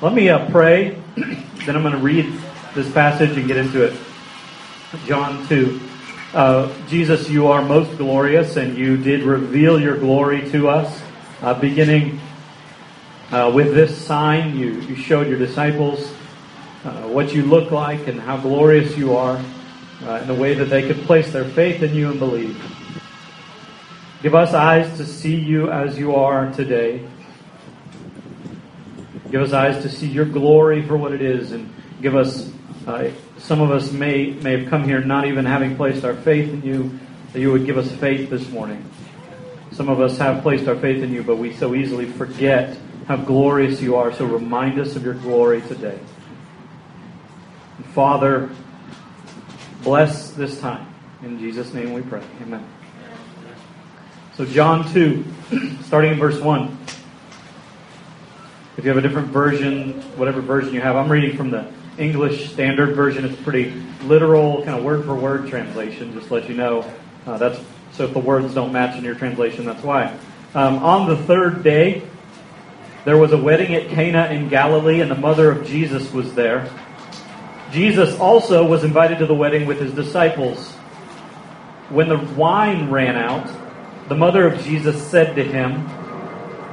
Let 0.00 0.14
me 0.14 0.28
uh, 0.28 0.48
pray, 0.52 0.90
then 1.16 1.74
I'm 1.74 1.82
going 1.82 1.90
to 1.90 1.98
read 1.98 2.32
this 2.72 2.88
passage 2.92 3.36
and 3.36 3.48
get 3.48 3.56
into 3.56 3.82
it. 3.82 3.98
John 5.06 5.44
2. 5.48 5.80
Uh, 6.32 6.72
Jesus, 6.86 7.28
you 7.28 7.48
are 7.48 7.62
most 7.62 7.98
glorious, 7.98 8.54
and 8.56 8.78
you 8.78 8.96
did 8.96 9.24
reveal 9.24 9.80
your 9.80 9.96
glory 9.96 10.48
to 10.50 10.68
us. 10.68 11.02
Uh, 11.42 11.52
beginning 11.54 12.20
uh, 13.32 13.50
with 13.52 13.74
this 13.74 13.98
sign, 13.98 14.56
you, 14.56 14.74
you 14.82 14.94
showed 14.94 15.26
your 15.26 15.36
disciples 15.36 16.08
uh, 16.84 17.08
what 17.08 17.34
you 17.34 17.42
look 17.42 17.72
like 17.72 18.06
and 18.06 18.20
how 18.20 18.36
glorious 18.36 18.96
you 18.96 19.16
are 19.16 19.42
uh, 20.04 20.20
in 20.22 20.30
a 20.30 20.34
way 20.34 20.54
that 20.54 20.66
they 20.66 20.86
could 20.86 21.02
place 21.06 21.32
their 21.32 21.44
faith 21.44 21.82
in 21.82 21.92
you 21.92 22.08
and 22.08 22.20
believe. 22.20 22.56
Give 24.22 24.36
us 24.36 24.54
eyes 24.54 24.96
to 24.98 25.04
see 25.04 25.34
you 25.34 25.72
as 25.72 25.98
you 25.98 26.14
are 26.14 26.52
today. 26.52 27.04
Give 29.30 29.42
us 29.42 29.52
eyes 29.52 29.82
to 29.82 29.88
see 29.88 30.06
your 30.06 30.24
glory 30.24 30.82
for 30.82 30.96
what 30.96 31.12
it 31.12 31.22
is, 31.22 31.52
and 31.52 31.72
give 32.00 32.16
us. 32.16 32.50
Uh, 32.86 33.10
some 33.38 33.60
of 33.60 33.70
us 33.70 33.92
may 33.92 34.30
may 34.30 34.58
have 34.58 34.68
come 34.70 34.84
here 34.84 35.00
not 35.00 35.26
even 35.26 35.44
having 35.44 35.76
placed 35.76 36.04
our 36.04 36.14
faith 36.14 36.52
in 36.52 36.62
you. 36.62 36.98
That 37.32 37.40
you 37.40 37.52
would 37.52 37.66
give 37.66 37.76
us 37.76 37.90
faith 37.92 38.30
this 38.30 38.48
morning. 38.48 38.82
Some 39.72 39.90
of 39.90 40.00
us 40.00 40.16
have 40.18 40.42
placed 40.42 40.66
our 40.66 40.76
faith 40.76 41.02
in 41.02 41.12
you, 41.12 41.22
but 41.22 41.36
we 41.36 41.54
so 41.54 41.74
easily 41.74 42.06
forget 42.06 42.78
how 43.06 43.16
glorious 43.16 43.82
you 43.82 43.96
are. 43.96 44.12
So 44.14 44.24
remind 44.24 44.78
us 44.80 44.96
of 44.96 45.04
your 45.04 45.14
glory 45.14 45.60
today. 45.62 45.98
And 47.76 47.86
Father, 47.86 48.50
bless 49.82 50.30
this 50.30 50.58
time. 50.60 50.92
In 51.22 51.38
Jesus' 51.38 51.74
name 51.74 51.92
we 51.92 52.02
pray. 52.02 52.22
Amen. 52.42 52.66
So, 54.36 54.44
John 54.44 54.88
2, 54.92 55.24
starting 55.82 56.12
in 56.12 56.18
verse 56.18 56.40
1. 56.40 56.78
If 58.78 58.84
you 58.84 58.90
have 58.90 58.98
a 58.98 59.02
different 59.02 59.30
version, 59.30 60.00
whatever 60.16 60.40
version 60.40 60.72
you 60.72 60.80
have, 60.80 60.94
I'm 60.94 61.10
reading 61.10 61.36
from 61.36 61.50
the 61.50 61.68
English 61.98 62.52
Standard 62.52 62.94
Version. 62.94 63.24
It's 63.24 63.42
pretty 63.42 63.72
literal, 64.04 64.62
kind 64.62 64.78
of 64.78 64.84
word 64.84 65.04
for 65.04 65.16
word 65.16 65.48
translation, 65.48 66.12
just 66.12 66.28
to 66.28 66.34
let 66.34 66.48
you 66.48 66.54
know. 66.54 66.88
Uh, 67.26 67.38
that's 67.38 67.58
So, 67.90 68.04
if 68.04 68.12
the 68.12 68.20
words 68.20 68.54
don't 68.54 68.72
match 68.72 68.96
in 68.96 69.02
your 69.02 69.16
translation, 69.16 69.64
that's 69.64 69.82
why. 69.82 70.16
Um, 70.54 70.78
on 70.78 71.08
the 71.08 71.16
third 71.16 71.64
day, 71.64 72.04
there 73.04 73.18
was 73.18 73.32
a 73.32 73.36
wedding 73.36 73.74
at 73.74 73.88
Cana 73.88 74.26
in 74.26 74.48
Galilee, 74.48 75.00
and 75.00 75.10
the 75.10 75.16
mother 75.16 75.50
of 75.50 75.66
Jesus 75.66 76.12
was 76.12 76.32
there. 76.34 76.70
Jesus 77.72 78.16
also 78.20 78.64
was 78.64 78.84
invited 78.84 79.18
to 79.18 79.26
the 79.26 79.34
wedding 79.34 79.66
with 79.66 79.80
his 79.80 79.92
disciples. 79.92 80.70
When 81.90 82.08
the 82.08 82.18
wine 82.36 82.92
ran 82.92 83.16
out, 83.16 83.50
the 84.08 84.14
mother 84.14 84.46
of 84.46 84.62
Jesus 84.62 85.02
said 85.02 85.34
to 85.34 85.42
him, 85.42 85.84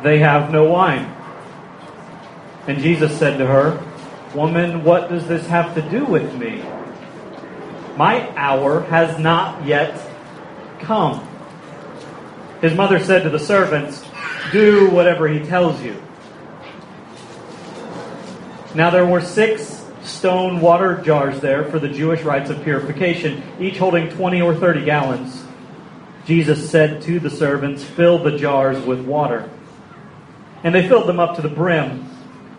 They 0.03 0.19
have 0.19 0.51
no 0.51 0.65
wine. 0.65 1.14
And 2.67 2.79
Jesus 2.79 3.17
said 3.17 3.37
to 3.37 3.45
her, 3.45 3.83
Woman, 4.33 4.83
what 4.83 5.09
does 5.09 5.27
this 5.27 5.45
have 5.47 5.75
to 5.75 5.81
do 5.89 6.05
with 6.05 6.33
me? 6.35 6.63
My 7.95 8.29
hour 8.35 8.81
has 8.81 9.17
not 9.19 9.65
yet 9.65 10.01
come. 10.79 11.25
His 12.61 12.73
mother 12.73 12.99
said 12.99 13.23
to 13.23 13.29
the 13.29 13.39
servants, 13.39 14.03
Do 14.51 14.89
whatever 14.89 15.27
he 15.27 15.39
tells 15.39 15.81
you. 15.81 16.01
Now 18.73 18.89
there 18.89 19.05
were 19.05 19.21
six 19.21 19.85
stone 20.03 20.59
water 20.59 21.01
jars 21.01 21.39
there 21.39 21.63
for 21.65 21.79
the 21.79 21.87
Jewish 21.87 22.23
rites 22.23 22.49
of 22.49 22.63
purification, 22.63 23.43
each 23.59 23.77
holding 23.77 24.09
20 24.09 24.41
or 24.41 24.55
30 24.55 24.83
gallons. 24.85 25.43
Jesus 26.25 26.69
said 26.69 27.01
to 27.03 27.19
the 27.19 27.29
servants, 27.29 27.83
Fill 27.83 28.17
the 28.17 28.37
jars 28.37 28.83
with 28.83 29.05
water. 29.05 29.49
And 30.63 30.73
they 30.73 30.87
filled 30.87 31.07
them 31.07 31.19
up 31.19 31.35
to 31.35 31.41
the 31.41 31.49
brim. 31.49 32.09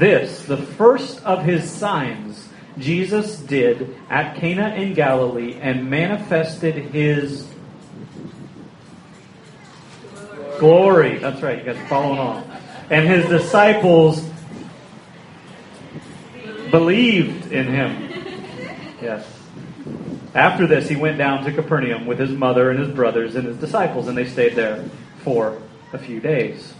This, 0.00 0.46
the 0.46 0.56
first 0.56 1.22
of 1.24 1.44
his 1.44 1.70
signs, 1.70 2.48
Jesus 2.78 3.36
did 3.36 3.94
at 4.08 4.34
Cana 4.36 4.74
in 4.74 4.94
Galilee 4.94 5.58
and 5.60 5.90
manifested 5.90 6.74
his 6.74 7.46
glory. 10.58 11.18
That's 11.18 11.42
right, 11.42 11.58
you 11.58 11.64
guys 11.64 11.76
are 11.76 11.86
following 11.86 12.18
on. 12.18 12.50
And 12.88 13.06
his 13.06 13.26
disciples 13.26 14.26
believed 16.70 17.52
in 17.52 17.66
him. 17.66 18.08
Yes. 19.02 19.30
After 20.34 20.66
this, 20.66 20.88
he 20.88 20.96
went 20.96 21.18
down 21.18 21.44
to 21.44 21.52
Capernaum 21.52 22.06
with 22.06 22.18
his 22.18 22.30
mother 22.30 22.70
and 22.70 22.78
his 22.78 22.88
brothers 22.88 23.36
and 23.36 23.46
his 23.46 23.58
disciples, 23.58 24.08
and 24.08 24.16
they 24.16 24.24
stayed 24.26 24.54
there 24.54 24.82
for 25.24 25.60
a 25.92 25.98
few 25.98 26.20
days. 26.20 26.72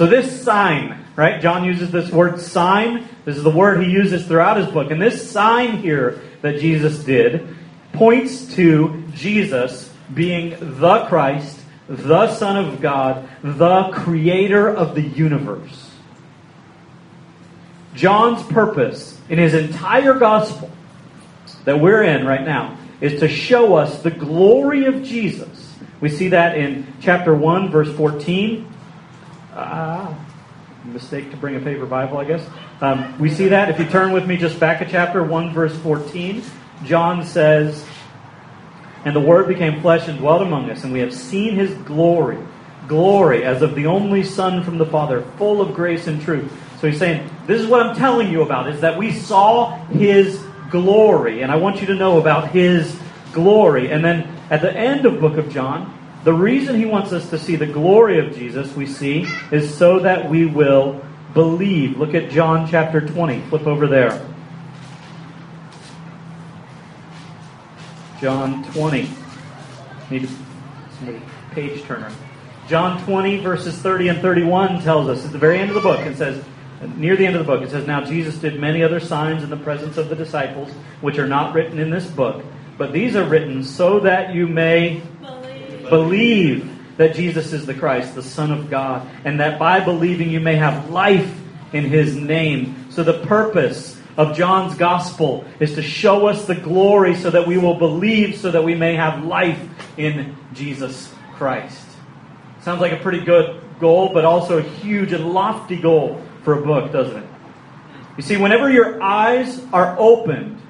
So, 0.00 0.06
this 0.06 0.42
sign, 0.44 1.04
right? 1.14 1.42
John 1.42 1.62
uses 1.62 1.90
this 1.90 2.10
word 2.10 2.40
sign. 2.40 3.06
This 3.26 3.36
is 3.36 3.42
the 3.42 3.50
word 3.50 3.82
he 3.82 3.90
uses 3.90 4.26
throughout 4.26 4.56
his 4.56 4.66
book. 4.66 4.90
And 4.90 5.02
this 5.02 5.30
sign 5.30 5.76
here 5.76 6.22
that 6.40 6.58
Jesus 6.58 7.04
did 7.04 7.54
points 7.92 8.54
to 8.54 9.04
Jesus 9.12 9.92
being 10.14 10.56
the 10.58 11.04
Christ, 11.04 11.60
the 11.86 12.34
Son 12.34 12.56
of 12.56 12.80
God, 12.80 13.28
the 13.42 13.90
creator 13.92 14.70
of 14.70 14.94
the 14.94 15.02
universe. 15.02 15.90
John's 17.94 18.42
purpose 18.44 19.20
in 19.28 19.38
his 19.38 19.52
entire 19.52 20.14
gospel 20.14 20.70
that 21.66 21.78
we're 21.78 22.04
in 22.04 22.26
right 22.26 22.46
now 22.46 22.78
is 23.02 23.20
to 23.20 23.28
show 23.28 23.74
us 23.74 24.00
the 24.00 24.10
glory 24.10 24.86
of 24.86 25.02
Jesus. 25.02 25.76
We 26.00 26.08
see 26.08 26.28
that 26.28 26.56
in 26.56 26.90
chapter 27.02 27.34
1, 27.34 27.70
verse 27.70 27.94
14. 27.94 28.68
Uh, 29.60 30.14
mistake 30.86 31.30
to 31.30 31.36
bring 31.36 31.54
a 31.54 31.60
paper 31.60 31.84
Bible, 31.84 32.16
I 32.16 32.24
guess. 32.24 32.42
Um, 32.80 33.18
we 33.18 33.28
see 33.28 33.48
that. 33.48 33.68
If 33.68 33.78
you 33.78 33.84
turn 33.84 34.10
with 34.10 34.26
me 34.26 34.38
just 34.38 34.58
back 34.58 34.80
a 34.80 34.90
chapter 34.90 35.22
1, 35.22 35.52
verse 35.52 35.76
14, 35.80 36.42
John 36.84 37.26
says, 37.26 37.84
And 39.04 39.14
the 39.14 39.20
Word 39.20 39.48
became 39.48 39.82
flesh 39.82 40.08
and 40.08 40.18
dwelt 40.18 40.40
among 40.40 40.70
us, 40.70 40.82
and 40.82 40.94
we 40.94 41.00
have 41.00 41.12
seen 41.12 41.56
his 41.56 41.74
glory. 41.82 42.38
Glory 42.88 43.44
as 43.44 43.60
of 43.60 43.74
the 43.74 43.84
only 43.84 44.24
Son 44.24 44.64
from 44.64 44.78
the 44.78 44.86
Father, 44.86 45.22
full 45.36 45.60
of 45.60 45.74
grace 45.74 46.06
and 46.06 46.22
truth. 46.22 46.50
So 46.80 46.88
he's 46.88 46.98
saying, 46.98 47.28
This 47.46 47.60
is 47.60 47.66
what 47.66 47.86
I'm 47.86 47.94
telling 47.94 48.32
you 48.32 48.40
about, 48.40 48.70
is 48.70 48.80
that 48.80 48.96
we 48.96 49.12
saw 49.12 49.76
his 49.88 50.42
glory. 50.70 51.42
And 51.42 51.52
I 51.52 51.56
want 51.56 51.82
you 51.82 51.86
to 51.88 51.94
know 51.94 52.18
about 52.18 52.50
his 52.50 52.98
glory. 53.34 53.92
And 53.92 54.02
then 54.02 54.22
at 54.48 54.62
the 54.62 54.74
end 54.74 55.04
of 55.04 55.20
book 55.20 55.36
of 55.36 55.50
John, 55.50 55.99
the 56.24 56.32
reason 56.32 56.76
he 56.76 56.86
wants 56.86 57.12
us 57.12 57.30
to 57.30 57.38
see 57.38 57.56
the 57.56 57.66
glory 57.66 58.18
of 58.24 58.34
Jesus, 58.34 58.74
we 58.74 58.86
see, 58.86 59.26
is 59.50 59.74
so 59.74 60.00
that 60.00 60.28
we 60.28 60.46
will 60.46 61.02
believe. 61.34 61.98
Look 61.98 62.14
at 62.14 62.30
John 62.30 62.68
chapter 62.68 63.00
20. 63.00 63.40
Flip 63.42 63.66
over 63.66 63.86
there. 63.86 64.20
John 68.20 68.64
20. 68.72 69.08
Need 70.10 70.28
somebody 70.98 71.22
page 71.52 71.82
turner. 71.84 72.12
John 72.68 73.02
20, 73.04 73.38
verses 73.38 73.76
30 73.78 74.08
and 74.08 74.20
31 74.20 74.82
tells 74.82 75.08
us 75.08 75.24
at 75.24 75.32
the 75.32 75.38
very 75.38 75.58
end 75.58 75.70
of 75.70 75.74
the 75.74 75.80
book, 75.80 76.00
it 76.00 76.16
says, 76.16 76.44
near 76.96 77.16
the 77.16 77.26
end 77.26 77.34
of 77.34 77.44
the 77.44 77.52
book, 77.52 77.62
it 77.62 77.70
says, 77.70 77.86
Now 77.86 78.04
Jesus 78.04 78.36
did 78.36 78.60
many 78.60 78.82
other 78.82 79.00
signs 79.00 79.42
in 79.42 79.50
the 79.50 79.56
presence 79.56 79.96
of 79.96 80.08
the 80.08 80.14
disciples, 80.14 80.70
which 81.00 81.18
are 81.18 81.26
not 81.26 81.54
written 81.54 81.78
in 81.78 81.90
this 81.90 82.06
book, 82.06 82.44
but 82.78 82.92
these 82.92 83.16
are 83.16 83.24
written 83.24 83.64
so 83.64 84.00
that 84.00 84.34
you 84.34 84.46
may 84.46 85.02
believe, 85.20 85.39
believe 85.90 86.96
that 86.96 87.14
Jesus 87.14 87.52
is 87.52 87.66
the 87.66 87.74
Christ, 87.74 88.14
the 88.14 88.22
Son 88.22 88.50
of 88.52 88.70
God, 88.70 89.08
and 89.24 89.40
that 89.40 89.58
by 89.58 89.80
believing 89.80 90.30
you 90.30 90.40
may 90.40 90.56
have 90.56 90.90
life 90.90 91.38
in 91.72 91.84
his 91.84 92.16
name. 92.16 92.86
So 92.90 93.02
the 93.02 93.20
purpose 93.26 93.98
of 94.16 94.36
John's 94.36 94.74
gospel 94.74 95.44
is 95.60 95.74
to 95.74 95.82
show 95.82 96.26
us 96.26 96.44
the 96.44 96.54
glory 96.54 97.14
so 97.14 97.30
that 97.30 97.46
we 97.46 97.58
will 97.58 97.78
believe, 97.78 98.38
so 98.38 98.50
that 98.50 98.62
we 98.62 98.74
may 98.74 98.96
have 98.96 99.24
life 99.24 99.60
in 99.96 100.36
Jesus 100.52 101.12
Christ. 101.34 101.86
Sounds 102.60 102.80
like 102.80 102.92
a 102.92 102.98
pretty 102.98 103.24
good 103.24 103.62
goal, 103.78 104.12
but 104.12 104.24
also 104.24 104.58
a 104.58 104.62
huge 104.62 105.12
and 105.12 105.32
lofty 105.32 105.76
goal 105.76 106.22
for 106.42 106.58
a 106.58 106.62
book, 106.62 106.92
doesn't 106.92 107.16
it? 107.16 107.28
You 108.16 108.22
see, 108.22 108.36
whenever 108.36 108.70
your 108.70 109.02
eyes 109.02 109.64
are 109.72 109.96
opened 109.98 110.60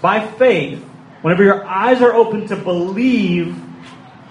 by 0.00 0.26
faith, 0.26 0.82
whenever 1.20 1.44
your 1.44 1.66
eyes 1.66 2.00
are 2.00 2.14
open 2.14 2.46
to 2.46 2.56
believe 2.56 3.54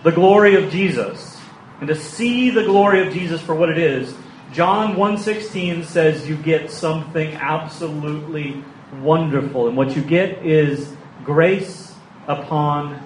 the 0.03 0.11
glory 0.11 0.55
of 0.55 0.71
Jesus 0.71 1.39
and 1.79 1.87
to 1.87 1.95
see 1.95 2.49
the 2.49 2.63
glory 2.63 3.05
of 3.05 3.13
Jesus 3.13 3.41
for 3.41 3.53
what 3.53 3.69
it 3.69 3.77
is, 3.77 4.13
John 4.53 4.95
1:16 4.95 5.83
says 5.83 6.27
you 6.27 6.35
get 6.35 6.71
something 6.71 7.33
absolutely 7.33 8.63
wonderful 9.01 9.67
and 9.67 9.75
what 9.75 9.95
you 9.95 10.01
get 10.01 10.45
is 10.45 10.93
grace 11.23 11.93
upon 12.27 12.99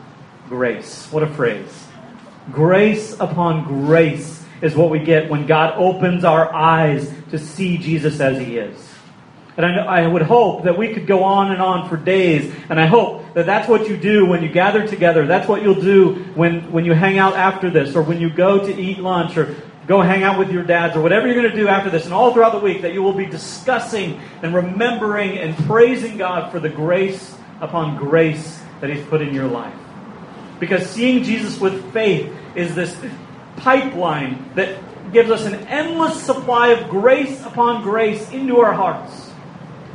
grace. 0.47 1.07
What 1.11 1.23
a 1.23 1.27
phrase. 1.27 1.87
Grace 2.51 3.19
upon 3.19 3.63
grace 3.63 4.43
is 4.61 4.75
what 4.75 4.89
we 4.89 4.99
get 4.99 5.29
when 5.29 5.47
God 5.47 5.73
opens 5.77 6.23
our 6.23 6.53
eyes 6.53 7.11
to 7.31 7.39
see 7.39 7.77
Jesus 7.77 8.19
as 8.19 8.37
he 8.37 8.57
is. 8.57 8.90
And 9.57 9.65
I, 9.65 10.03
I, 10.03 10.07
would 10.07 10.21
hope 10.21 10.63
that 10.63 10.77
we 10.77 10.93
could 10.93 11.05
go 11.05 11.23
on 11.23 11.51
and 11.51 11.61
on 11.61 11.89
for 11.89 11.97
days. 11.97 12.53
And 12.69 12.79
I 12.79 12.85
hope 12.85 13.33
that 13.33 13.45
that's 13.45 13.67
what 13.67 13.89
you 13.89 13.97
do 13.97 14.25
when 14.25 14.41
you 14.41 14.49
gather 14.49 14.87
together. 14.87 15.27
That's 15.27 15.47
what 15.47 15.61
you'll 15.61 15.81
do 15.81 16.15
when, 16.35 16.71
when 16.71 16.85
you 16.85 16.93
hang 16.93 17.17
out 17.17 17.35
after 17.35 17.69
this, 17.69 17.95
or 17.95 18.01
when 18.01 18.21
you 18.21 18.29
go 18.29 18.65
to 18.65 18.73
eat 18.73 18.99
lunch, 18.99 19.37
or 19.37 19.55
go 19.87 20.01
hang 20.01 20.23
out 20.23 20.39
with 20.39 20.51
your 20.51 20.63
dads, 20.63 20.95
or 20.95 21.01
whatever 21.01 21.27
you're 21.27 21.35
going 21.35 21.51
to 21.51 21.55
do 21.55 21.67
after 21.67 21.89
this, 21.89 22.05
and 22.05 22.13
all 22.13 22.33
throughout 22.33 22.53
the 22.53 22.59
week, 22.59 22.81
that 22.83 22.93
you 22.93 23.03
will 23.03 23.13
be 23.13 23.25
discussing 23.25 24.21
and 24.41 24.55
remembering 24.55 25.37
and 25.37 25.55
praising 25.65 26.17
God 26.17 26.49
for 26.49 26.61
the 26.61 26.69
grace 26.69 27.35
upon 27.59 27.97
grace 27.97 28.61
that 28.79 28.89
He's 28.89 29.05
put 29.07 29.21
in 29.21 29.33
your 29.33 29.47
life. 29.47 29.75
Because 30.61 30.89
seeing 30.89 31.23
Jesus 31.23 31.59
with 31.59 31.91
faith 31.91 32.31
is 32.55 32.73
this 32.73 32.95
pipeline 33.57 34.49
that 34.55 34.79
gives 35.11 35.29
us 35.29 35.45
an 35.45 35.55
endless 35.67 36.23
supply 36.23 36.69
of 36.69 36.89
grace 36.89 37.43
upon 37.43 37.83
grace 37.83 38.31
into 38.31 38.59
our 38.59 38.71
hearts 38.71 39.30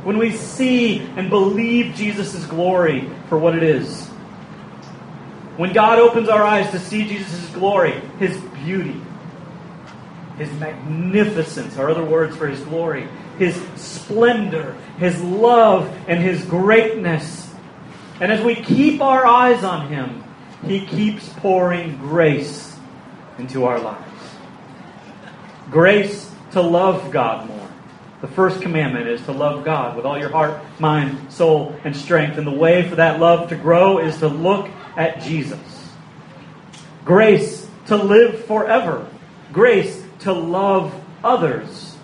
when 0.07 0.17
we 0.17 0.31
see 0.31 0.99
and 1.17 1.29
believe 1.29 1.93
Jesus' 1.93 2.45
glory 2.45 3.09
for 3.27 3.37
what 3.37 3.53
it 3.57 3.61
is. 3.61 4.05
When 5.57 5.73
God 5.73 5.99
opens 5.99 6.29
our 6.29 6.43
eyes 6.43 6.71
to 6.71 6.79
see 6.79 7.05
Jesus' 7.05 7.49
glory, 7.49 7.91
His 8.17 8.37
beauty, 8.63 9.01
His 10.37 10.49
magnificence, 10.61 11.77
are 11.77 11.89
other 11.89 12.05
words 12.05 12.37
for 12.37 12.47
His 12.47 12.61
glory, 12.61 13.05
His 13.37 13.61
splendor, 13.75 14.77
His 14.97 15.21
love, 15.21 15.93
and 16.07 16.23
His 16.23 16.41
greatness. 16.45 17.53
And 18.21 18.31
as 18.31 18.39
we 18.39 18.55
keep 18.55 19.01
our 19.01 19.25
eyes 19.25 19.65
on 19.65 19.89
Him, 19.89 20.23
He 20.65 20.85
keeps 20.85 21.27
pouring 21.27 21.97
grace 21.97 22.77
into 23.37 23.65
our 23.65 23.81
lives. 23.81 24.23
Grace 25.69 26.31
to 26.51 26.61
love 26.61 27.11
God 27.11 27.49
more 27.49 27.56
the 28.21 28.27
first 28.27 28.61
commandment 28.61 29.07
is 29.07 29.21
to 29.23 29.31
love 29.31 29.63
God 29.63 29.95
with 29.95 30.05
all 30.05 30.17
your 30.17 30.29
heart, 30.29 30.59
mind, 30.79 31.31
soul, 31.31 31.75
and 31.83 31.95
strength. 31.95 32.37
And 32.37 32.47
the 32.47 32.51
way 32.51 32.87
for 32.89 32.95
that 32.95 33.19
love 33.19 33.49
to 33.49 33.55
grow 33.55 33.99
is 33.99 34.17
to 34.17 34.27
look 34.27 34.69
at 34.95 35.21
Jesus. 35.21 35.59
Grace 37.05 37.67
to 37.87 37.95
live 37.95 38.45
forever. 38.45 39.07
Grace 39.53 40.03
to 40.19 40.33
love 40.33 40.93
others. 41.23 41.95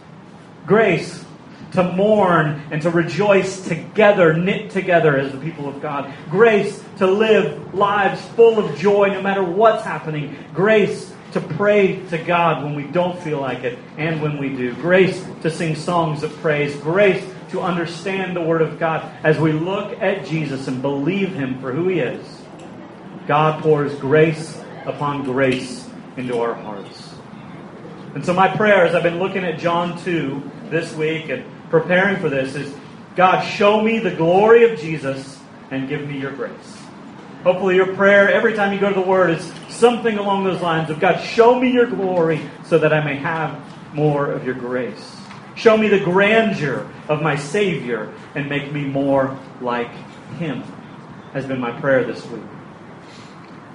Grace 0.66 1.26
to 1.72 1.84
mourn 1.84 2.62
and 2.72 2.82
to 2.84 2.90
rejoice 2.90 3.68
together, 3.68 4.34
knit 4.34 4.70
together 4.70 5.18
as 5.18 5.32
the 5.32 5.40
people 5.40 5.68
of 5.68 5.82
God. 5.82 6.14
Grace 6.30 6.84
to 6.98 7.08
live 7.08 7.74
lives 7.74 8.22
full 8.30 8.60
of 8.60 8.78
joy 8.78 9.08
no 9.08 9.22
matter 9.22 9.44
what's 9.44 9.84
happening. 9.84 10.38
Grace 10.54 11.13
to 11.34 11.42
pray 11.42 11.98
to 12.10 12.18
God 12.18 12.64
when 12.64 12.76
we 12.76 12.84
don't 12.84 13.20
feel 13.20 13.40
like 13.40 13.64
it 13.64 13.78
and 13.98 14.22
when 14.22 14.38
we 14.38 14.50
do. 14.50 14.74
Grace 14.76 15.26
to 15.42 15.50
sing 15.50 15.76
songs 15.76 16.24
of 16.24 16.32
praise. 16.38 16.76
Grace 16.78 17.24
to 17.50 17.62
understand 17.62 18.36
the 18.36 18.42
Word 18.42 18.62
of 18.62 18.80
God. 18.80 19.12
As 19.24 19.40
we 19.40 19.52
look 19.52 20.00
at 20.02 20.26
Jesus 20.26 20.68
and 20.68 20.82
believe 20.82 21.34
Him 21.34 21.60
for 21.60 21.72
who 21.72 21.88
He 21.88 22.00
is, 22.00 22.26
God 23.28 23.62
pours 23.62 23.94
grace 23.96 24.62
upon 24.86 25.24
grace 25.24 25.90
into 26.18 26.40
our 26.40 26.54
hearts. 26.54 27.14
And 28.16 28.24
so, 28.24 28.34
my 28.34 28.56
prayer 28.56 28.86
as 28.86 28.94
I've 28.94 29.04
been 29.04 29.20
looking 29.20 29.44
at 29.44 29.60
John 29.60 29.98
2 30.04 30.52
this 30.70 30.94
week 30.94 31.30
and 31.30 31.44
preparing 31.70 32.18
for 32.18 32.30
this 32.30 32.56
is 32.56 32.76
God, 33.16 33.42
show 33.42 33.82
me 33.82 34.00
the 34.00 34.12
glory 34.12 34.72
of 34.72 34.80
Jesus 34.80 35.40
and 35.72 35.88
give 35.90 36.08
me 36.08 36.20
your 36.20 36.32
grace. 36.32 36.83
Hopefully, 37.44 37.76
your 37.76 37.94
prayer 37.96 38.32
every 38.32 38.54
time 38.54 38.72
you 38.72 38.80
go 38.80 38.88
to 38.88 38.96
the 38.96 39.02
Word 39.02 39.32
is 39.32 39.54
something 39.68 40.18
along 40.18 40.46
those 40.46 40.62
lines 40.62 40.90
of 40.90 41.00
God, 41.00 41.20
show 41.22 41.60
me 41.60 41.70
your 41.70 41.88
glory 41.88 42.40
so 42.64 42.78
that 42.78 42.94
I 42.94 43.04
may 43.04 43.18
have 43.18 43.62
more 43.94 44.32
of 44.32 44.46
your 44.46 44.56
grace. 44.56 45.18
Show 45.56 45.78
me 45.78 45.90
the 45.90 46.00
grandeur 46.00 46.90
of 47.10 47.22
my 47.22 47.36
Savior 47.36 48.14
and 48.34 48.48
make 48.48 48.72
me 48.72 48.86
more 48.86 49.38
like 49.62 49.92
Him, 50.38 50.64
has 51.34 51.46
been 51.46 51.60
my 51.60 51.78
prayer 51.80 52.06
this 52.06 52.26
week. 52.28 52.44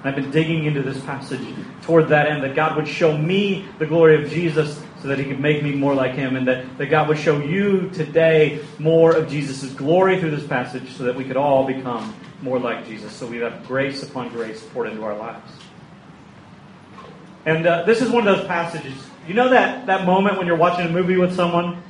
I've 0.03 0.17
been 0.17 0.31
digging 0.31 0.65
into 0.65 0.83
this 0.83 0.99
passage 1.05 1.47
toward 1.83 2.09
that 2.09 2.27
end, 2.29 2.43
that 2.45 2.55
God 2.55 2.77
would 2.77 2.89
show 2.89 3.17
me 3.17 3.69
the 3.79 3.87
glory 3.87 4.23
of 4.23 4.31
Jesus 4.31 4.81
so 5.03 5.09
that 5.09 5.19
He 5.19 5.25
could 5.25 5.41
make 5.41 5.63
me 5.63 5.73
more 5.73 5.95
like 5.95 6.13
Him, 6.13 6.37
and 6.37 6.47
that, 6.49 6.79
that 6.79 6.87
God 6.87 7.09
would 7.09 7.19
show 7.19 7.39
you 7.39 7.91
today 7.91 8.61
more 8.79 9.15
of 9.15 9.29
Jesus' 9.29 9.73
glory 9.73 10.19
through 10.21 10.33
this 10.33 10.47
passage 10.47 10.91
so 10.93 11.05
that 11.05 11.15
we 11.15 11.25
could 11.25 11.37
all 11.37 11.67
become 11.67 12.15
more 12.43 12.59
like 12.59 12.87
Jesus. 12.87 13.13
So 13.13 13.27
we 13.27 13.39
have 13.39 13.67
grace 13.67 14.03
upon 14.03 14.31
grace 14.31 14.63
poured 14.73 14.89
into 14.89 15.03
our 15.05 15.17
lives. 15.17 15.51
And 17.47 17.67
uh, 17.67 17.85
this 17.85 18.03
is 18.03 18.11
one 18.11 18.27
of 18.27 18.37
those 18.37 18.47
passages. 18.47 18.95
You 19.27 19.35
know 19.35 19.51
that, 19.51 19.87
that 19.87 20.05
moment 20.05 20.39
when 20.39 20.47
you're 20.47 20.57
watching 20.57 20.87
a 20.87 20.91
movie 20.91 21.17
with 21.17 21.35
someone 21.35 21.83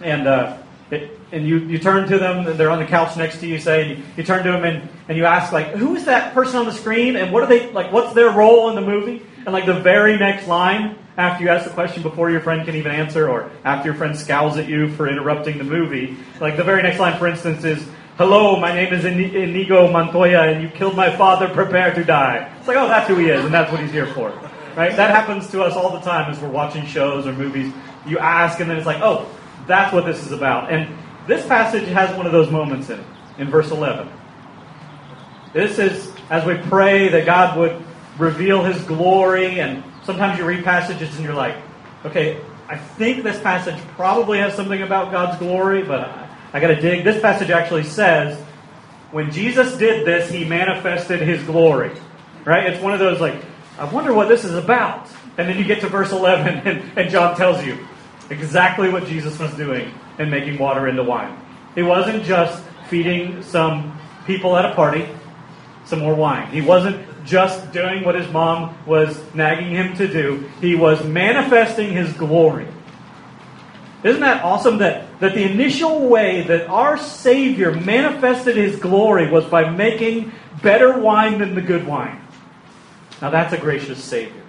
and 0.00 0.26
uh, 0.26 0.58
it, 0.90 1.18
and 1.32 1.46
you, 1.46 1.58
you 1.60 1.78
turn 1.78 2.06
to 2.08 2.18
them, 2.18 2.46
and 2.46 2.60
they're 2.60 2.70
on 2.70 2.78
the 2.78 2.84
couch 2.84 3.16
next 3.16 3.40
to 3.40 3.46
you, 3.46 3.58
say, 3.58 3.82
and 3.82 3.90
you, 3.98 4.04
you 4.18 4.22
turn 4.22 4.44
to 4.44 4.52
them 4.52 4.64
and, 4.64 4.88
and 5.08 5.16
you 5.16 5.24
ask, 5.24 5.50
like, 5.50 5.68
who 5.68 5.96
is 5.96 6.04
that 6.04 6.34
person 6.34 6.56
on 6.56 6.66
the 6.66 6.72
screen 6.72 7.16
and 7.16 7.32
what 7.32 7.42
are 7.42 7.46
they, 7.46 7.72
like, 7.72 7.90
what's 7.90 8.12
their 8.12 8.30
role 8.30 8.68
in 8.68 8.74
the 8.74 8.82
movie? 8.82 9.22
And 9.44 9.52
like 9.52 9.64
the 9.64 9.80
very 9.80 10.18
next 10.18 10.46
line, 10.46 10.98
after 11.16 11.44
you 11.44 11.50
ask 11.50 11.64
the 11.64 11.74
question 11.74 12.02
before 12.02 12.30
your 12.30 12.40
friend 12.40 12.64
can 12.64 12.74
even 12.74 12.92
answer, 12.92 13.28
or 13.28 13.50
after 13.64 13.88
your 13.88 13.94
friend 13.96 14.16
scowls 14.16 14.56
at 14.56 14.68
you 14.68 14.88
for 14.88 15.08
interrupting 15.08 15.58
the 15.58 15.64
movie, 15.64 16.16
like 16.40 16.56
the 16.56 16.64
very 16.64 16.82
next 16.82 16.98
line, 16.98 17.18
for 17.18 17.28
instance, 17.28 17.64
is, 17.64 17.86
Hello, 18.18 18.60
my 18.60 18.74
name 18.74 18.92
is 18.92 19.04
Inigo 19.04 19.90
Montoya, 19.90 20.42
and 20.42 20.62
you 20.62 20.68
killed 20.68 20.94
my 20.94 21.14
father, 21.16 21.48
prepare 21.48 21.94
to 21.94 22.04
die. 22.04 22.54
It's 22.58 22.68
like, 22.68 22.76
oh, 22.76 22.86
that's 22.86 23.08
who 23.08 23.16
he 23.16 23.28
is, 23.30 23.44
and 23.44 23.52
that's 23.52 23.72
what 23.72 23.80
he's 23.80 23.90
here 23.90 24.06
for. 24.06 24.28
Right? 24.76 24.94
That 24.94 25.10
happens 25.10 25.50
to 25.50 25.62
us 25.62 25.74
all 25.76 25.90
the 25.90 26.00
time 26.00 26.30
as 26.30 26.38
we're 26.38 26.50
watching 26.50 26.86
shows 26.86 27.26
or 27.26 27.32
movies. 27.32 27.72
You 28.06 28.18
ask, 28.18 28.60
and 28.60 28.70
then 28.70 28.76
it's 28.76 28.86
like, 28.86 29.02
oh, 29.02 29.28
that's 29.66 29.92
what 29.92 30.04
this 30.04 30.24
is 30.24 30.32
about. 30.32 30.72
And 30.72 30.96
this 31.26 31.46
passage 31.46 31.88
has 31.88 32.14
one 32.16 32.26
of 32.26 32.32
those 32.32 32.50
moments 32.50 32.90
in 32.90 33.00
it, 33.00 33.06
in 33.38 33.50
verse 33.50 33.70
11. 33.70 34.10
This 35.52 35.78
is 35.78 36.12
as 36.30 36.44
we 36.46 36.56
pray 36.68 37.08
that 37.08 37.26
God 37.26 37.58
would 37.58 37.82
reveal 38.18 38.62
his 38.62 38.82
glory, 38.84 39.60
and 39.60 39.82
sometimes 40.04 40.38
you 40.38 40.44
read 40.44 40.64
passages 40.64 41.14
and 41.16 41.24
you're 41.24 41.34
like, 41.34 41.56
okay, 42.04 42.40
I 42.68 42.76
think 42.76 43.22
this 43.22 43.40
passage 43.40 43.78
probably 43.96 44.38
has 44.38 44.54
something 44.54 44.82
about 44.82 45.10
God's 45.10 45.38
glory, 45.38 45.82
but 45.82 46.08
I 46.52 46.60
got 46.60 46.68
to 46.68 46.80
dig. 46.80 47.04
This 47.04 47.20
passage 47.20 47.50
actually 47.50 47.84
says, 47.84 48.38
when 49.10 49.30
Jesus 49.30 49.76
did 49.76 50.06
this, 50.06 50.30
he 50.30 50.44
manifested 50.44 51.20
his 51.20 51.42
glory. 51.44 51.92
Right? 52.44 52.72
It's 52.72 52.82
one 52.82 52.92
of 52.92 52.98
those 52.98 53.20
like, 53.20 53.42
I 53.78 53.84
wonder 53.84 54.12
what 54.12 54.28
this 54.28 54.44
is 54.44 54.54
about. 54.54 55.08
And 55.38 55.48
then 55.48 55.58
you 55.58 55.64
get 55.64 55.80
to 55.80 55.88
verse 55.88 56.12
11, 56.12 56.66
and, 56.66 56.98
and 56.98 57.10
John 57.10 57.36
tells 57.36 57.64
you 57.64 57.86
exactly 58.30 58.90
what 58.90 59.06
Jesus 59.06 59.38
was 59.38 59.52
doing 59.54 59.92
and 60.18 60.30
making 60.30 60.58
water 60.58 60.88
into 60.88 61.02
wine. 61.02 61.38
He 61.74 61.82
wasn't 61.82 62.24
just 62.24 62.62
feeding 62.88 63.42
some 63.42 63.98
people 64.26 64.56
at 64.56 64.64
a 64.64 64.74
party 64.74 65.08
some 65.84 66.00
more 66.00 66.14
wine. 66.14 66.48
He 66.48 66.60
wasn't 66.60 67.06
just 67.24 67.72
doing 67.72 68.04
what 68.04 68.14
his 68.14 68.30
mom 68.32 68.76
was 68.86 69.22
nagging 69.34 69.70
him 69.70 69.94
to 69.96 70.06
do, 70.06 70.48
he 70.60 70.74
was 70.74 71.04
manifesting 71.04 71.92
his 71.92 72.12
glory. 72.14 72.68
Isn't 74.02 74.20
that 74.22 74.42
awesome 74.42 74.78
that, 74.78 75.20
that 75.20 75.34
the 75.34 75.48
initial 75.48 76.08
way 76.08 76.42
that 76.42 76.68
our 76.68 76.98
Savior 76.98 77.72
manifested 77.72 78.56
His 78.56 78.76
glory 78.76 79.30
was 79.30 79.44
by 79.44 79.70
making 79.70 80.32
better 80.60 80.98
wine 80.98 81.38
than 81.38 81.54
the 81.54 81.60
good 81.60 81.86
wine? 81.86 82.20
Now 83.20 83.30
that's 83.30 83.52
a 83.52 83.58
gracious 83.58 84.02
Savior 84.02 84.42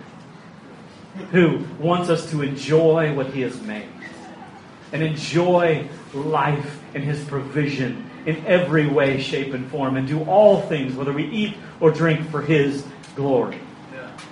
who 1.29 1.63
wants 1.79 2.09
us 2.09 2.31
to 2.31 2.41
enjoy 2.41 3.13
what 3.13 3.27
He 3.27 3.41
has 3.41 3.61
made 3.61 3.87
and 4.91 5.03
enjoy 5.03 5.87
life 6.15 6.81
and 6.95 7.03
His 7.03 7.23
provision 7.25 8.09
in 8.25 8.45
every 8.45 8.87
way, 8.87 9.21
shape, 9.21 9.53
and 9.53 9.69
form 9.69 9.97
and 9.97 10.07
do 10.07 10.23
all 10.23 10.61
things, 10.61 10.95
whether 10.95 11.13
we 11.13 11.25
eat 11.25 11.55
or 11.79 11.91
drink, 11.91 12.29
for 12.29 12.41
His 12.41 12.85
glory. 13.15 13.59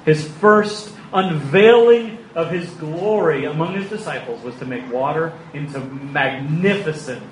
His 0.06 0.28
first 0.28 0.94
unveiling 1.14 2.18
of 2.36 2.50
his 2.50 2.70
glory 2.72 3.46
among 3.46 3.76
his 3.76 3.90
disciples 3.90 4.42
was 4.44 4.56
to 4.56 4.66
make 4.66 4.90
water 4.92 5.38
into 5.54 5.80
magnificent 5.80 7.24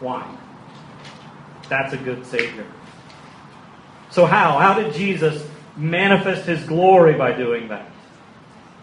wine. 0.00 0.38
That's 1.68 1.92
a 1.94 1.96
good 1.96 2.26
Savior. 2.26 2.66
So, 4.10 4.26
how? 4.26 4.58
How 4.58 4.74
did 4.74 4.92
Jesus 4.92 5.46
manifest 5.76 6.46
his 6.46 6.62
glory 6.64 7.14
by 7.14 7.32
doing 7.32 7.68
that? 7.68 7.90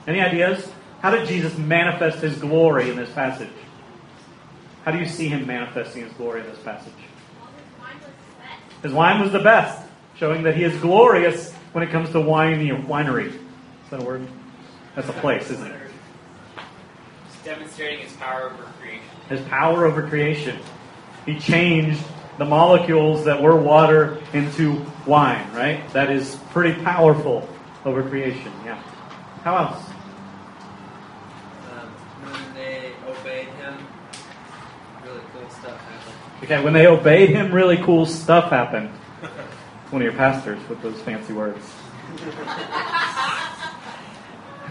Any 0.08 0.22
ideas? 0.22 0.68
How 1.02 1.12
did 1.12 1.28
Jesus 1.28 1.56
manifest 1.58 2.20
his 2.20 2.38
glory 2.40 2.90
in 2.90 2.98
this 2.98 3.12
passage? 3.12 3.50
How 4.84 4.92
do 4.92 4.98
you 4.98 5.06
see 5.06 5.28
him 5.28 5.46
manifesting 5.46 6.04
his 6.04 6.14
glory 6.14 6.42
in 6.42 6.48
this 6.48 6.58
passage? 6.60 6.94
His 8.82 8.94
wine 8.94 9.22
was 9.22 9.32
the 9.32 9.40
best, 9.40 9.86
showing 10.18 10.44
that 10.44 10.56
he 10.56 10.64
is 10.64 10.76
glorious 10.78 11.54
when 11.74 11.84
it 11.84 11.92
comes 11.92 12.10
to 12.12 12.22
wine, 12.22 12.60
winery. 12.88 13.28
Is 13.28 13.90
that 13.90 14.02
a 14.02 14.04
word? 14.04 14.28
That's 14.96 15.10
a 15.10 15.14
place, 15.14 15.50
isn't 15.50 15.72
it? 15.72 15.80
demonstrating 17.44 18.00
his 18.00 18.14
power 18.18 18.52
over 18.52 18.64
creation. 18.80 19.06
His 19.30 19.42
power 19.42 19.86
over 19.86 20.08
creation. 20.08 20.60
He 21.26 21.40
changed 21.40 22.02
the 22.38 22.46
molecules 22.46 23.26
that 23.26 23.42
were 23.42 23.56
water 23.56 24.22
into 24.34 24.86
wine, 25.06 25.52
right? 25.54 25.88
That 25.94 26.12
is 26.12 26.38
pretty 26.52 26.82
powerful 26.84 27.48
over 27.86 28.08
creation, 28.08 28.52
yeah. 28.66 28.82
How 29.44 29.58
else? 29.58 29.84
Um, 31.72 31.90
when 32.24 32.54
they 32.54 32.94
obeyed 33.08 33.48
him, 33.48 33.78
really 35.04 35.22
cool 35.34 35.50
stuff 35.50 35.82
Okay, 36.44 36.64
when 36.64 36.74
they 36.74 36.88
obeyed 36.88 37.30
him, 37.30 37.52
really 37.52 37.78
cool 37.78 38.06
stuff 38.06 38.50
happened. 38.50 38.90
One 39.90 40.02
of 40.02 40.06
your 40.06 40.14
pastors 40.14 40.60
with 40.70 40.82
those 40.82 41.00
fancy 41.02 41.34
words. 41.34 41.66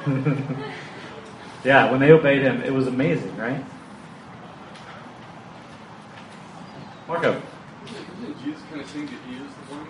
yeah, 1.64 1.90
when 1.90 2.00
they 2.00 2.12
obeyed 2.12 2.42
him, 2.42 2.62
it 2.62 2.72
was 2.72 2.86
amazing, 2.86 3.36
right? 3.36 3.62
Marco. 7.06 7.42
Jesus 8.44 8.62
kind 8.70 8.80
of 8.82 8.92
that 8.92 9.00
he 9.00 9.36
is 9.36 9.50
the 9.50 9.74
one? 9.74 9.86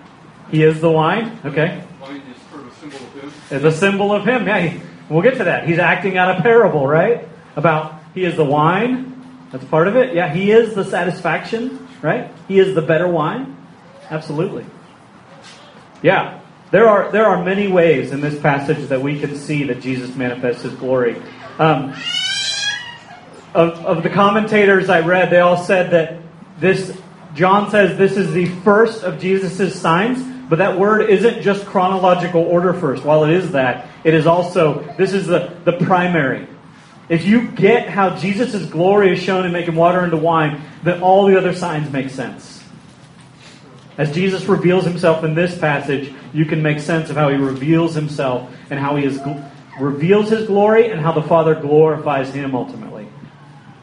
He 0.51 0.63
is 0.63 0.81
the 0.81 0.91
wine. 0.91 1.39
Okay. 1.45 1.85
Wine 2.01 2.17
is 2.17 2.43
sort 2.51 2.63
of 2.63 2.69
a 2.69 2.75
symbol 2.77 2.97
of 2.97 3.13
him. 3.15 3.33
It's 3.51 3.65
a 3.65 3.73
symbol 3.73 4.13
of 4.13 4.25
him. 4.25 4.47
Yeah, 4.47 4.61
he, 4.61 4.81
we'll 5.09 5.23
get 5.23 5.37
to 5.39 5.45
that. 5.45 5.69
He's 5.69 5.79
acting 5.79 6.17
out 6.17 6.39
a 6.39 6.43
parable, 6.43 6.87
right? 6.87 7.29
About 7.57 8.01
he 8.15 8.25
is 8.25 8.37
the 8.37 8.45
wine. 8.45 9.18
That's 9.51 9.65
part 9.65 9.89
of 9.89 9.97
it. 9.97 10.15
Yeah, 10.15 10.33
he 10.33 10.51
is 10.51 10.75
the 10.75 10.85
satisfaction, 10.85 11.89
right? 12.03 12.31
He 12.49 12.59
is 12.59 12.75
the 12.75 12.83
better 12.83 13.09
wine. 13.09 13.57
Absolutely. 14.11 14.67
Yeah. 16.03 16.41
There 16.71 16.87
are 16.87 17.11
there 17.11 17.25
are 17.25 17.43
many 17.43 17.67
ways 17.67 18.13
in 18.13 18.21
this 18.21 18.39
passage 18.41 18.89
that 18.89 19.01
we 19.01 19.19
can 19.19 19.37
see 19.37 19.65
that 19.65 19.81
Jesus 19.81 20.15
manifests 20.15 20.63
his 20.63 20.75
glory. 20.75 21.17
Um, 21.59 21.95
of, 23.55 23.85
of 23.87 24.03
the 24.03 24.11
commentators 24.11 24.91
I 24.91 25.01
read, 25.01 25.31
they 25.31 25.41
all 25.41 25.57
said 25.57 25.91
that 25.93 26.21
this 26.61 26.97
John 27.35 27.71
says 27.71 27.97
this 27.97 28.17
is 28.17 28.33
the 28.33 28.47
first 28.47 29.03
of 29.03 29.19
Jesus' 29.19 29.81
signs, 29.81 30.23
but 30.51 30.59
that 30.59 30.79
word 30.79 31.09
isn't 31.09 31.41
just 31.41 31.65
chronological 31.65 32.43
order 32.43 32.75
first. 32.75 33.03
While 33.03 33.25
it 33.25 33.31
is 33.31 33.53
that, 33.53 33.89
it 34.05 34.13
is 34.13 34.27
also 34.27 34.83
this 34.99 35.15
is 35.15 35.27
the, 35.27 35.57
the 35.65 35.73
primary. 35.73 36.49
If 37.09 37.25
you 37.25 37.49
get 37.49 37.89
how 37.89 38.17
Jesus' 38.17 38.67
glory 38.67 39.13
is 39.13 39.23
shown 39.23 39.47
in 39.47 39.53
making 39.53 39.75
water 39.75 40.05
into 40.05 40.17
wine, 40.17 40.63
then 40.83 41.03
all 41.03 41.27
the 41.27 41.39
other 41.39 41.55
signs 41.55 41.91
make 41.91 42.11
sense. 42.11 42.63
As 43.97 44.15
Jesus 44.15 44.45
reveals 44.45 44.85
himself 44.85 45.25
in 45.25 45.35
this 45.35 45.59
passage, 45.59 46.13
you 46.33 46.45
can 46.45 46.63
make 46.63 46.79
sense 46.79 47.11
of 47.11 47.17
how 47.17 47.31
he 47.31 47.37
reveals 47.37 47.95
himself 47.95 48.51
and 48.71 48.79
how 48.79 48.97
he 48.97 49.05
is, 49.05 49.19
reveals 49.81 50.29
his 50.29 50.47
glory 50.47 50.91
and 50.91 51.01
how 51.01 51.13
the 51.13 51.23
Father 51.23 51.55
glorifies 51.55 52.33
him 52.33 52.55
ultimately. 52.55 53.09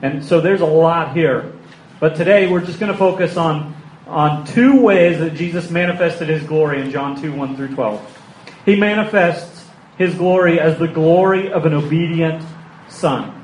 And 0.01 0.24
so 0.24 0.39
there's 0.39 0.62
a 0.62 0.65
lot 0.65 1.13
here. 1.15 1.53
But 2.00 2.15
today 2.15 2.48
we're 2.48 2.63
just 2.63 2.79
going 2.79 2.91
to 2.91 2.98
focus 2.98 3.38
on, 3.38 3.75
on 4.05 4.46
two 4.46 4.79
ways 4.82 5.20
that 5.20 5.36
Jesus 5.36 5.70
manifested 5.70 6.29
his 6.29 6.44
glory 6.44 6.82
in 6.82 6.91
John 6.91 7.20
2 7.20 7.34
1 7.34 7.55
through 7.58 7.74
12. 7.75 8.22
He 8.65 8.75
manifests 8.75 9.67
his 9.98 10.13
glory 10.13 10.60
as 10.60 10.77
the 10.77 10.88
glory 10.88 11.51
of 11.51 11.65
an 11.65 11.74
obedient 11.74 12.46
son 12.88 13.44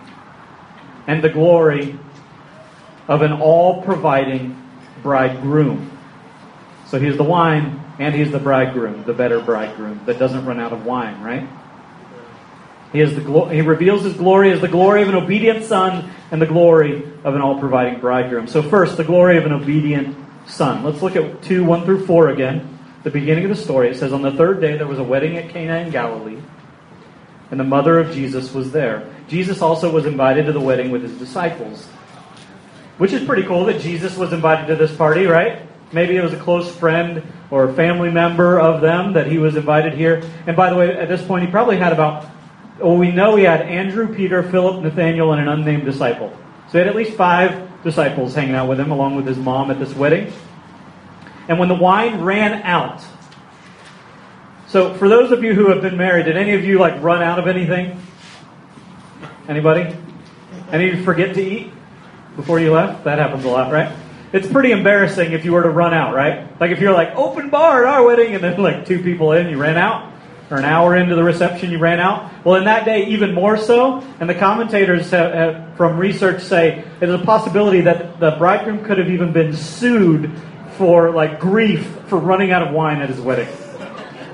and 1.07 1.23
the 1.23 1.29
glory 1.29 1.97
of 3.07 3.21
an 3.21 3.33
all 3.33 3.81
providing 3.83 4.61
bridegroom. 5.03 5.97
So 6.87 6.99
he 6.99 7.07
is 7.07 7.17
the 7.17 7.23
wine 7.23 7.81
and 7.99 8.15
he 8.15 8.21
is 8.21 8.31
the 8.31 8.39
bridegroom, 8.39 9.03
the 9.03 9.13
better 9.13 9.39
bridegroom 9.39 10.01
that 10.05 10.19
doesn't 10.19 10.45
run 10.45 10.59
out 10.59 10.73
of 10.73 10.85
wine, 10.85 11.21
right? 11.21 11.47
He 12.91 12.99
is 12.99 13.15
the 13.15 13.21
glo- 13.21 13.47
he 13.47 13.61
reveals 13.61 14.03
his 14.03 14.13
glory 14.13 14.51
as 14.51 14.59
the 14.59 14.67
glory 14.67 15.01
of 15.01 15.09
an 15.09 15.15
obedient 15.15 15.63
son 15.63 16.11
and 16.29 16.41
the 16.41 16.45
glory 16.45 17.03
of 17.23 17.35
an 17.35 17.41
all 17.41 17.59
providing 17.59 17.99
bridegroom. 17.99 18.47
So 18.47 18.61
first, 18.61 18.97
the 18.97 19.03
glory 19.03 19.37
of 19.37 19.45
an 19.45 19.53
obedient 19.53 20.17
son. 20.45 20.83
Let's 20.83 21.01
look 21.01 21.15
at 21.15 21.41
2 21.43 21.63
1 21.63 21.85
through 21.85 22.05
4 22.05 22.29
again. 22.29 22.79
The 23.03 23.09
beginning 23.09 23.45
of 23.45 23.49
the 23.49 23.55
story. 23.55 23.89
It 23.89 23.97
says, 23.97 24.13
On 24.13 24.21
the 24.21 24.31
third 24.31 24.61
day 24.61 24.77
there 24.77 24.87
was 24.87 24.99
a 24.99 25.03
wedding 25.03 25.37
at 25.37 25.49
Cana 25.49 25.77
in 25.77 25.89
Galilee, 25.89 26.39
and 27.51 27.59
the 27.59 27.63
mother 27.65 27.99
of 27.99 28.13
Jesus 28.13 28.53
was 28.53 28.71
there. 28.71 29.07
Jesus 29.27 29.61
also 29.61 29.91
was 29.91 30.05
invited 30.05 30.45
to 30.47 30.53
the 30.53 30.59
wedding 30.59 30.89
with 30.89 31.03
his 31.03 31.13
disciples. 31.17 31.85
Which 32.97 33.13
is 33.13 33.25
pretty 33.25 33.43
cool 33.43 33.65
that 33.65 33.81
Jesus 33.81 34.17
was 34.17 34.33
invited 34.33 34.67
to 34.67 34.75
this 34.75 34.95
party, 34.95 35.25
right? 35.25 35.67
Maybe 35.93 36.15
it 36.15 36.23
was 36.23 36.33
a 36.33 36.39
close 36.39 36.73
friend 36.73 37.21
or 37.49 37.71
family 37.73 38.09
member 38.09 38.59
of 38.59 38.79
them 38.81 39.13
that 39.13 39.27
he 39.27 39.37
was 39.37 39.55
invited 39.57 39.93
here. 39.93 40.23
And 40.47 40.55
by 40.55 40.69
the 40.69 40.75
way, 40.75 40.97
at 40.97 41.09
this 41.09 41.21
point, 41.21 41.45
he 41.45 41.51
probably 41.51 41.77
had 41.77 41.91
about, 41.91 42.25
well, 42.79 42.95
we 42.95 43.11
know 43.11 43.35
he 43.35 43.43
had 43.43 43.61
Andrew, 43.61 44.13
Peter, 44.15 44.41
Philip, 44.43 44.81
Nathaniel, 44.83 45.33
and 45.33 45.41
an 45.41 45.47
unnamed 45.49 45.83
disciple. 45.83 46.31
So 46.67 46.73
he 46.73 46.77
had 46.79 46.87
at 46.87 46.95
least 46.95 47.13
five 47.17 47.83
disciples 47.83 48.33
hanging 48.33 48.55
out 48.55 48.69
with 48.69 48.79
him, 48.79 48.91
along 48.91 49.15
with 49.15 49.27
his 49.27 49.37
mom 49.37 49.71
at 49.71 49.79
this 49.79 49.93
wedding. 49.93 50.31
And 51.49 51.59
when 51.59 51.67
the 51.67 51.75
wine 51.75 52.21
ran 52.21 52.61
out, 52.63 53.03
so 54.71 54.93
for 54.93 55.09
those 55.09 55.33
of 55.33 55.43
you 55.43 55.53
who 55.53 55.69
have 55.69 55.81
been 55.81 55.97
married, 55.97 56.27
did 56.27 56.37
any 56.37 56.53
of 56.53 56.63
you 56.63 56.79
like 56.79 57.03
run 57.03 57.21
out 57.21 57.39
of 57.39 57.47
anything? 57.47 58.01
Anybody? 59.49 59.93
Any 60.71 60.89
of 60.89 60.97
you 60.97 61.03
forget 61.03 61.35
to 61.35 61.41
eat 61.41 61.73
before 62.37 62.57
you 62.57 62.71
left? 62.71 63.03
That 63.03 63.19
happens 63.19 63.43
a 63.43 63.49
lot, 63.49 63.73
right? 63.73 63.93
It's 64.31 64.47
pretty 64.47 64.71
embarrassing 64.71 65.33
if 65.33 65.43
you 65.43 65.51
were 65.51 65.63
to 65.63 65.69
run 65.69 65.93
out, 65.93 66.15
right? 66.15 66.57
Like 66.61 66.71
if 66.71 66.79
you're 66.79 66.93
like 66.93 67.13
open 67.15 67.49
bar 67.49 67.85
at 67.85 67.93
our 67.93 68.05
wedding 68.05 68.33
and 68.33 68.41
then 68.41 68.57
like 68.61 68.85
two 68.85 69.03
people 69.03 69.33
in, 69.33 69.49
you 69.49 69.57
ran 69.57 69.77
out, 69.77 70.09
or 70.49 70.55
an 70.55 70.63
hour 70.63 70.95
into 70.95 71.15
the 71.15 71.23
reception, 71.23 71.69
you 71.69 71.77
ran 71.77 71.99
out. 71.99 72.45
Well, 72.45 72.55
in 72.55 72.63
that 72.63 72.85
day, 72.85 73.07
even 73.07 73.33
more 73.33 73.57
so. 73.57 73.99
And 74.21 74.29
the 74.29 74.35
commentators 74.35 75.11
have, 75.11 75.33
have, 75.33 75.75
from 75.75 75.97
research 75.97 76.43
say 76.43 76.85
there's 77.01 77.19
a 77.19 77.25
possibility 77.25 77.81
that 77.81 78.21
the 78.21 78.31
bridegroom 78.31 78.85
could 78.85 78.99
have 78.99 79.09
even 79.09 79.33
been 79.33 79.53
sued 79.53 80.31
for 80.77 81.11
like 81.11 81.41
grief 81.41 81.85
for 82.07 82.17
running 82.17 82.51
out 82.51 82.65
of 82.65 82.73
wine 82.73 83.01
at 83.01 83.09
his 83.09 83.19
wedding. 83.19 83.49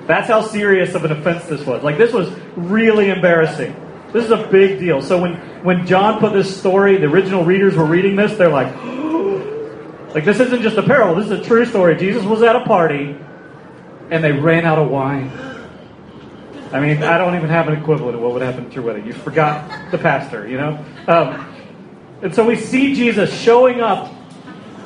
That's 0.08 0.30
how 0.30 0.42
serious 0.42 0.96
of 0.96 1.04
an 1.04 1.12
offense 1.12 1.46
this 1.46 1.66
was. 1.66 1.84
Like 1.84 1.98
this 1.98 2.14
was 2.14 2.30
really 2.56 3.10
embarrassing. 3.10 3.76
This 4.14 4.24
is 4.24 4.32
a 4.32 4.48
big 4.48 4.80
deal. 4.80 5.02
So 5.02 5.22
when 5.22 5.36
when 5.64 5.86
John 5.86 6.20
put 6.20 6.32
this 6.32 6.58
story, 6.58 6.98
the 6.98 7.08
original 7.08 7.44
readers 7.44 7.76
were 7.76 7.86
reading 7.86 8.16
this, 8.16 8.38
they're 8.38 8.50
like, 8.50 8.74
like 10.16 10.24
this 10.24 10.40
isn't 10.40 10.62
just 10.62 10.78
a 10.78 10.84
parable. 10.84 11.16
This 11.16 11.26
is 11.26 11.40
a 11.40 11.44
true 11.44 11.66
story. 11.66 11.98
Jesus 11.98 12.24
was 12.24 12.42
at 12.42 12.56
a 12.56 12.64
party, 12.64 13.18
and 14.10 14.24
they 14.24 14.32
ran 14.32 14.66
out 14.66 14.80
of 14.80 14.90
wine. 14.90 15.30
I 16.72 16.80
mean, 16.80 17.04
I 17.04 17.18
don't 17.18 17.36
even 17.36 17.50
have 17.50 17.68
an 17.68 17.80
equivalent 17.80 18.16
of 18.16 18.22
what 18.22 18.34
would 18.34 18.42
happen 18.42 18.66
at 18.66 18.74
your 18.74 18.84
wedding. 18.84 19.06
You 19.06 19.14
forgot 19.14 19.92
the 19.92 19.98
pastor, 19.98 20.48
you 20.48 20.58
know. 20.58 20.84
Um, 21.08 21.56
and 22.22 22.34
so 22.34 22.46
we 22.46 22.56
see 22.56 22.94
Jesus 22.94 23.34
showing 23.42 23.82
up 23.82 24.14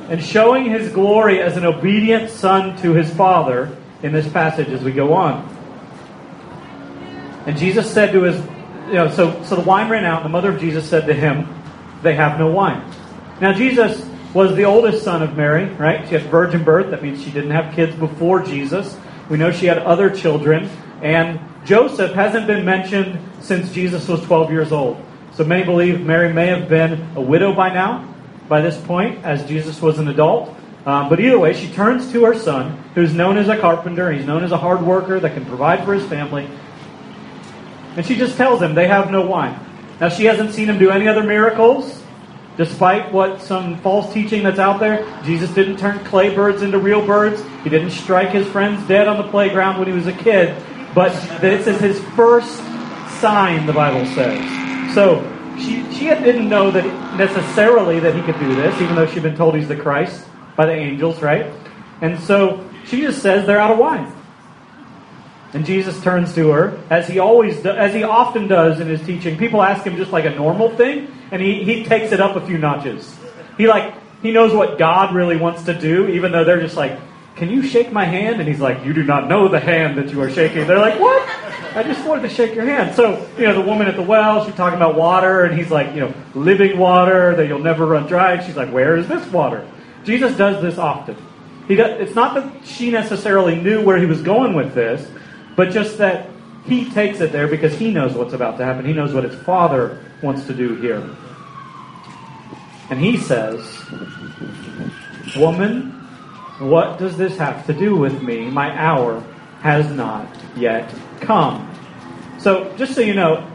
and 0.10 0.24
showing 0.24 0.66
his 0.66 0.92
glory 0.92 1.42
as 1.42 1.58
an 1.58 1.66
obedient 1.66 2.30
son 2.30 2.76
to 2.82 2.94
his 2.94 3.12
father 3.14 3.76
in 4.04 4.12
this 4.12 4.28
passage 4.30 4.70
as 4.70 4.84
we 4.84 4.92
go 4.92 5.14
on. 5.14 5.48
And 7.46 7.58
Jesus 7.58 7.92
said 7.92 8.12
to 8.14 8.24
his, 8.24 8.38
you 8.88 8.94
know, 8.94 9.10
so, 9.10 9.44
so 9.44 9.56
the 9.56 9.62
wine 9.62 9.90
ran 9.90 10.06
out, 10.06 10.18
and 10.18 10.26
the 10.26 10.30
mother 10.30 10.52
of 10.52 10.60
Jesus 10.60 10.88
said 10.88 11.08
to 11.08 11.14
him, 11.14 11.48
They 12.04 12.16
have 12.16 12.38
no 12.38 12.52
wine. 12.52 12.84
Now, 13.40 13.54
Jesus 13.54 14.06
was 14.34 14.56
the 14.56 14.66
oldest 14.66 15.04
son 15.04 15.22
of 15.24 15.36
Mary, 15.36 15.66
right? 15.76 16.08
She 16.08 16.14
had 16.14 16.24
virgin 16.24 16.64
birth. 16.64 16.92
That 16.92 17.02
means 17.02 17.24
she 17.24 17.32
didn't 17.32 17.52
have 17.52 17.74
kids 17.74 17.96
before 17.96 18.44
Jesus. 18.44 18.98
We 19.30 19.38
know 19.38 19.52
she 19.52 19.66
had 19.66 19.80
other 19.80 20.10
children. 20.10 20.70
And 21.02 21.40
Joseph 21.66 22.14
hasn't 22.14 22.48
been 22.48 22.64
mentioned 22.64 23.20
since 23.42 23.72
Jesus 23.72 24.08
was 24.08 24.22
12 24.24 24.52
years 24.52 24.72
old. 24.72 25.04
So 25.34 25.44
many 25.44 25.64
believe 25.64 26.02
Mary 26.02 26.32
may 26.32 26.48
have 26.48 26.70
been 26.70 27.16
a 27.16 27.22
widow 27.22 27.54
by 27.54 27.74
now, 27.74 28.14
by 28.48 28.62
this 28.62 28.78
point, 28.82 29.24
as 29.24 29.46
Jesus 29.46 29.82
was 29.82 30.00
an 30.00 30.08
adult. 30.08 30.56
Um, 30.86 31.10
but 31.10 31.20
either 31.20 31.38
way, 31.38 31.54
she 31.54 31.72
turns 31.72 32.12
to 32.12 32.26
her 32.26 32.34
son, 32.34 32.84
who's 32.96 33.14
known 33.14 33.38
as 33.38 33.48
a 33.50 33.58
carpenter. 33.58 34.12
He's 34.12 34.26
known 34.26 34.44
as 34.44 34.52
a 34.52 34.58
hard 34.58 34.82
worker 34.82 35.20
that 35.20 35.34
can 35.36 35.46
provide 35.46 35.86
for 35.86 35.94
his 35.94 36.04
family. 36.06 36.50
And 37.96 38.06
she 38.06 38.16
just 38.16 38.36
tells 38.36 38.62
him 38.62 38.74
they 38.74 38.88
have 38.88 39.12
no 39.12 39.22
wine. 39.22 39.60
Now, 40.00 40.10
she 40.10 40.26
hasn't 40.26 40.54
seen 40.54 40.68
him 40.68 40.80
do 40.80 40.90
any 40.90 41.08
other 41.08 41.22
miracles, 41.22 42.02
despite 42.58 43.12
what 43.12 43.42
some 43.42 43.78
false 43.82 44.12
teaching 44.12 44.42
that's 44.42 44.58
out 44.58 44.80
there. 44.80 45.06
Jesus 45.24 45.52
didn't 45.52 45.78
turn 45.78 46.04
clay 46.06 46.34
birds 46.34 46.64
into 46.64 46.80
real 46.80 47.06
birds. 47.06 47.44
He 47.64 47.70
didn't 47.70 47.92
strike 47.92 48.30
his 48.30 48.48
friends 48.48 48.86
dead 48.88 49.08
on 49.08 49.18
the 49.18 49.30
playground 49.30 49.78
when 49.78 49.88
he 49.88 49.94
was 49.94 50.08
a 50.08 50.14
kid. 50.14 50.56
But 50.96 51.14
this 51.42 51.68
is 51.68 51.80
his 51.80 52.00
first 52.16 52.58
sign, 53.20 53.68
the 53.68 53.74
Bible 53.74 54.06
says. 54.16 54.96
So 54.96 55.22
she, 55.58 55.84
she 55.94 56.06
didn't 56.06 56.50
know 56.50 56.72
that 56.72 57.18
necessarily 57.18 58.00
that 58.00 58.16
he 58.16 58.22
could 58.24 58.40
do 58.40 58.56
this, 58.56 58.82
even 58.82 58.96
though 58.96 59.06
she'd 59.06 59.22
been 59.22 59.36
told 59.36 59.54
he's 59.54 59.68
the 59.68 59.76
Christ 59.76 60.26
by 60.56 60.66
the 60.66 60.74
angels, 60.74 61.22
right? 61.22 61.52
And 62.02 62.20
so 62.20 62.68
she 62.86 63.02
just 63.02 63.22
says 63.22 63.46
they're 63.46 63.60
out 63.60 63.72
of 63.72 63.78
wine. 63.78 64.12
And 65.54 65.66
Jesus 65.66 66.02
turns 66.02 66.34
to 66.36 66.50
her, 66.50 66.80
as 66.90 67.08
he 67.08 67.20
always, 67.20 67.62
do, 67.62 67.70
as 67.70 67.94
he 67.94 68.04
often 68.04 68.48
does 68.48 68.80
in 68.80 68.88
his 68.88 69.02
teaching. 69.02 69.38
People 69.38 69.62
ask 69.62 69.84
him 69.84 69.98
just 69.98 70.12
like 70.12 70.26
a 70.26 70.30
normal 70.30 70.70
thing, 70.78 71.12
and 71.32 71.42
he, 71.42 71.64
he 71.66 71.84
takes 71.84 72.14
it 72.14 72.22
up 72.22 72.38
a 72.38 72.46
few 72.46 72.58
notches. 72.58 73.18
He 73.58 73.68
like 73.68 73.94
he 74.22 74.32
knows 74.32 74.54
what 74.54 74.78
God 74.78 75.16
really 75.16 75.38
wants 75.38 75.64
to 75.64 75.78
do, 75.78 76.08
even 76.10 76.32
though 76.32 76.44
they're 76.44 76.62
just 76.62 76.78
like, 76.78 76.98
Can 77.36 77.50
you 77.50 77.64
shake 77.64 77.92
my 77.92 78.06
hand? 78.06 78.40
And 78.40 78.48
he's 78.48 78.60
like, 78.60 78.86
You 78.86 78.94
do 78.94 79.04
not 79.04 79.28
know 79.28 79.48
the 79.48 79.60
hand 79.60 79.98
that 79.98 80.12
you 80.12 80.22
are 80.22 80.30
shaking. 80.30 80.68
They're 80.68 80.80
like, 80.80 81.00
What? 81.00 81.28
I 81.76 81.84
just 81.84 82.06
wanted 82.06 82.24
to 82.24 82.30
shake 82.30 82.54
your 82.54 82.66
hand. 82.66 82.96
So, 82.96 83.28
you 83.38 83.44
know, 83.44 83.54
the 83.54 83.62
woman 83.62 83.88
at 83.88 83.96
the 83.96 84.02
well, 84.02 84.46
she's 84.46 84.56
talking 84.56 84.78
about 84.78 84.96
water, 84.96 85.44
and 85.44 85.58
he's 85.58 85.72
like, 85.72 85.94
You 85.96 86.02
know, 86.02 86.14
living 86.36 86.78
water 86.78 87.36
that 87.36 87.48
you'll 87.48 87.60
never 87.60 87.86
run 87.86 88.08
dry. 88.08 88.34
And 88.34 88.46
she's 88.46 88.56
like, 88.56 88.72
Where 88.72 88.96
is 88.96 89.08
this 89.08 89.26
water? 89.32 89.68
Jesus 90.04 90.36
does 90.36 90.62
this 90.62 90.78
often. 90.78 91.16
He 91.68 91.76
does, 91.76 92.02
it's 92.02 92.16
not 92.16 92.36
that 92.36 92.66
she 92.66 92.92
necessarily 92.92 93.56
knew 93.56 93.84
where 93.84 93.98
he 93.98 94.06
was 94.06 94.22
going 94.22 94.54
with 94.54 94.74
this, 94.74 95.10
but 95.56 95.72
just 95.72 95.98
that 96.00 96.30
he 96.66 96.90
takes 96.92 97.20
it 97.22 97.32
there 97.32 97.48
because 97.48 97.74
he 97.74 97.92
knows 97.92 98.14
what's 98.14 98.34
about 98.34 98.58
to 98.58 98.66
happen. 98.66 98.86
He 98.86 98.94
knows 98.94 99.14
what 99.14 99.24
his 99.24 99.36
father 99.44 100.04
wants 100.22 100.46
to 100.48 100.54
do 100.54 100.76
here. 100.76 101.04
And 102.90 103.00
he 103.00 103.18
says, 103.18 103.62
Woman, 105.38 105.92
what 106.60 107.00
does 107.00 107.18
this 107.18 107.38
have 107.38 107.66
to 107.68 107.74
do 107.74 107.96
with 107.96 108.22
me? 108.22 108.50
My 108.50 108.78
hour 108.78 109.24
has 109.62 109.90
not 109.92 110.28
yet 110.56 110.94
come. 111.22 111.68
So, 112.38 112.76
just 112.78 112.94
so 112.94 113.02
you 113.02 113.14
know, 113.14 113.48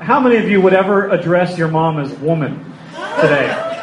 how 0.00 0.20
many 0.20 0.36
of 0.36 0.48
you 0.48 0.60
would 0.60 0.74
ever 0.74 1.08
address 1.08 1.56
your 1.56 1.68
mom 1.68 1.98
as 1.98 2.12
woman 2.18 2.72
today? 3.20 3.73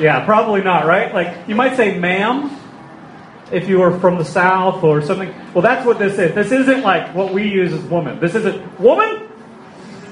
Yeah, 0.00 0.24
probably 0.24 0.62
not, 0.62 0.86
right? 0.86 1.12
Like, 1.12 1.48
you 1.48 1.54
might 1.54 1.76
say 1.76 1.98
ma'am 1.98 2.56
if 3.52 3.68
you 3.68 3.78
were 3.78 3.98
from 3.98 4.18
the 4.18 4.24
South 4.24 4.82
or 4.82 5.02
something. 5.02 5.34
Well, 5.52 5.62
that's 5.62 5.84
what 5.84 5.98
this 5.98 6.18
is. 6.18 6.34
This 6.34 6.52
isn't 6.52 6.82
like 6.82 7.14
what 7.14 7.32
we 7.32 7.48
use 7.48 7.72
as 7.72 7.82
woman. 7.82 8.20
This 8.20 8.34
isn't 8.34 8.80
woman. 8.80 9.28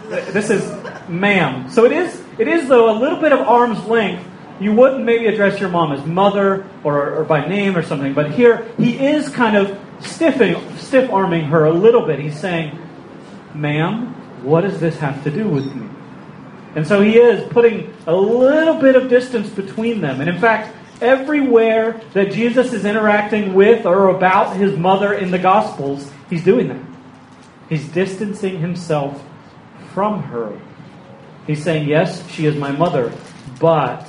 This 0.08 0.50
is 0.50 0.70
ma'am. 1.08 1.70
So 1.70 1.84
it 1.84 1.92
is, 1.92 2.22
it 2.38 2.48
is 2.48 2.68
though, 2.68 2.90
a 2.90 2.96
little 2.98 3.20
bit 3.20 3.32
of 3.32 3.40
arm's 3.40 3.84
length 3.86 4.24
you 4.60 4.72
wouldn't 4.72 5.04
maybe 5.04 5.26
address 5.26 5.60
your 5.60 5.68
mom 5.68 5.92
as 5.92 6.04
mother 6.04 6.66
or, 6.82 7.14
or 7.14 7.24
by 7.24 7.46
name 7.46 7.76
or 7.76 7.82
something, 7.82 8.12
but 8.12 8.32
here 8.32 8.68
he 8.76 8.98
is 8.98 9.28
kind 9.28 9.56
of 9.56 9.78
stiffing, 10.00 10.76
stiff 10.78 11.10
arming 11.10 11.44
her 11.46 11.64
a 11.64 11.72
little 11.72 12.04
bit. 12.04 12.18
He's 12.18 12.38
saying, 12.38 12.78
Ma'am, 13.54 14.14
what 14.44 14.62
does 14.62 14.80
this 14.80 14.96
have 14.98 15.22
to 15.24 15.30
do 15.30 15.48
with 15.48 15.72
me? 15.74 15.88
And 16.78 16.86
so 16.86 17.00
he 17.00 17.18
is 17.18 17.42
putting 17.52 17.92
a 18.06 18.14
little 18.14 18.76
bit 18.76 18.94
of 18.94 19.08
distance 19.08 19.50
between 19.50 20.00
them. 20.00 20.20
And 20.20 20.30
in 20.30 20.38
fact, 20.38 20.76
everywhere 21.02 22.00
that 22.12 22.30
Jesus 22.30 22.72
is 22.72 22.84
interacting 22.84 23.52
with 23.54 23.84
or 23.84 24.10
about 24.10 24.54
his 24.54 24.78
mother 24.78 25.12
in 25.12 25.32
the 25.32 25.40
Gospels, 25.40 26.08
he's 26.30 26.44
doing 26.44 26.68
that. 26.68 26.80
He's 27.68 27.88
distancing 27.88 28.60
himself 28.60 29.20
from 29.92 30.22
her. 30.22 30.56
He's 31.48 31.64
saying, 31.64 31.88
Yes, 31.88 32.24
she 32.30 32.46
is 32.46 32.54
my 32.54 32.70
mother, 32.70 33.12
but 33.58 34.08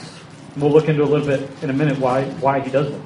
we'll 0.56 0.72
look 0.72 0.90
into 0.90 1.02
a 1.02 1.10
little 1.10 1.26
bit 1.26 1.50
in 1.64 1.72
a 1.72 1.74
minute 1.74 1.98
why, 1.98 2.26
why 2.26 2.60
he 2.60 2.70
does 2.70 2.92
that. 2.92 3.02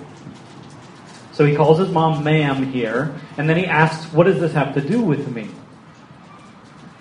So 1.32 1.46
he 1.46 1.55
calls 1.55 1.79
his 1.79 1.88
mom 1.88 2.22
ma'am 2.22 2.70
here, 2.74 3.17
and 3.38 3.48
then 3.48 3.55
he 3.55 3.65
asks, 3.65 4.12
What 4.12 4.25
does 4.25 4.41
this 4.41 4.51
have 4.51 4.74
to 4.74 4.82
do 4.82 5.01
with 5.01 5.34
me? 5.34 5.48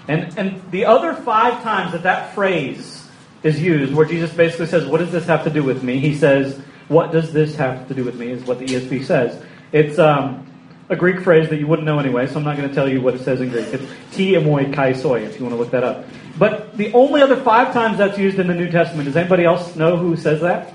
And, 0.09 0.37
and 0.39 0.71
the 0.71 0.87
other 0.87 1.15
five 1.15 1.63
times 1.63 1.93
that 1.93 2.03
that 2.03 2.35
phrase 2.35 3.09
is 3.43 3.61
used, 3.61 3.95
where 3.95 4.07
Jesus 4.07 4.33
basically 4.33 4.67
says, 4.67 4.87
What 4.87 4.99
does 4.99 5.13
this 5.13 5.27
have 5.27 5.45
to 5.45 5.51
do 5.51 5.63
with 5.63 5.83
me? 5.83 5.99
He 5.99 6.15
says, 6.15 6.61
What 6.89 7.13
does 7.13 7.33
this 7.33 7.55
have 7.57 7.89
to 7.89 7.95
do 7.95 8.05
with 8.05 8.17
me? 8.17 8.31
is 8.31 8.45
what 8.45 8.59
the 8.59 8.67
ESV 8.67 9.05
says. 9.05 9.43
It's 9.73 9.99
um, 9.99 10.47
a 10.89 10.97
Greek 10.97 11.21
phrase 11.21 11.49
that 11.51 11.59
you 11.59 11.67
wouldn't 11.67 11.87
know 11.87 11.99
anyway, 11.99 12.27
so 12.27 12.37
I'm 12.37 12.45
not 12.45 12.57
going 12.57 12.69
to 12.69 12.75
tell 12.75 12.89
you 12.89 13.01
what 13.01 13.15
it 13.15 13.23
says 13.23 13.41
in 13.41 13.49
Greek. 13.49 13.67
It's 13.69 13.85
ti 14.13 14.33
emoi 14.33 14.73
kai 14.75 14.93
soi, 14.93 15.23
if 15.23 15.39
you 15.39 15.45
want 15.45 15.55
to 15.55 15.59
look 15.59 15.71
that 15.71 15.85
up. 15.85 16.05
But 16.39 16.77
the 16.77 16.93
only 16.93 17.23
other 17.23 17.37
five 17.37 17.73
times 17.73 17.99
that's 17.99 18.19
used 18.19 18.39
in 18.39 18.47
the 18.47 18.55
New 18.55 18.71
Testament, 18.71 19.07
does 19.07 19.17
anybody 19.17 19.45
else 19.45 19.77
know 19.77 19.97
who 19.97 20.17
says 20.17 20.41
that? 20.41 20.75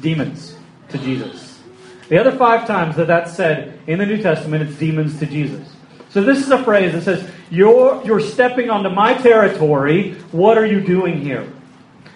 Demons 0.00 0.56
to 0.90 0.98
Jesus. 0.98 1.62
The 2.08 2.18
other 2.18 2.32
five 2.32 2.66
times 2.66 2.96
that 2.96 3.06
that's 3.06 3.34
said 3.34 3.80
in 3.86 3.98
the 3.98 4.06
New 4.06 4.20
Testament, 4.20 4.68
it's 4.68 4.78
demons 4.78 5.18
to 5.20 5.26
Jesus. 5.26 5.73
So 6.14 6.22
this 6.22 6.38
is 6.38 6.50
a 6.52 6.62
phrase 6.62 6.92
that 6.92 7.02
says, 7.02 7.28
you're, 7.50 8.00
you're 8.04 8.20
stepping 8.20 8.70
onto 8.70 8.88
my 8.88 9.14
territory. 9.14 10.12
What 10.30 10.56
are 10.56 10.64
you 10.64 10.80
doing 10.80 11.20
here? 11.20 11.52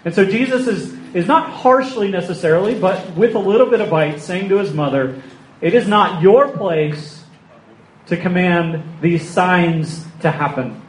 And 0.05 0.15
so 0.15 0.23
Jesus 0.23 0.67
is, 0.67 0.93
is 1.13 1.27
not 1.27 1.49
harshly 1.49 2.09
necessarily, 2.09 2.79
but 2.79 3.13
with 3.17 3.35
a 3.35 3.39
little 3.39 3.69
bit 3.69 3.81
of 3.81 3.89
bite, 3.89 4.21
saying 4.21 4.47
to 4.49 4.57
his 4.59 4.73
mother, 4.73 5.21
It 5.59 5.73
is 5.73 5.85
not 5.85 6.21
your 6.21 6.47
place 6.47 7.25
to 8.05 8.15
command 8.15 9.01
these 9.01 9.27
signs 9.29 10.05
to 10.21 10.31
happen, 10.31 10.81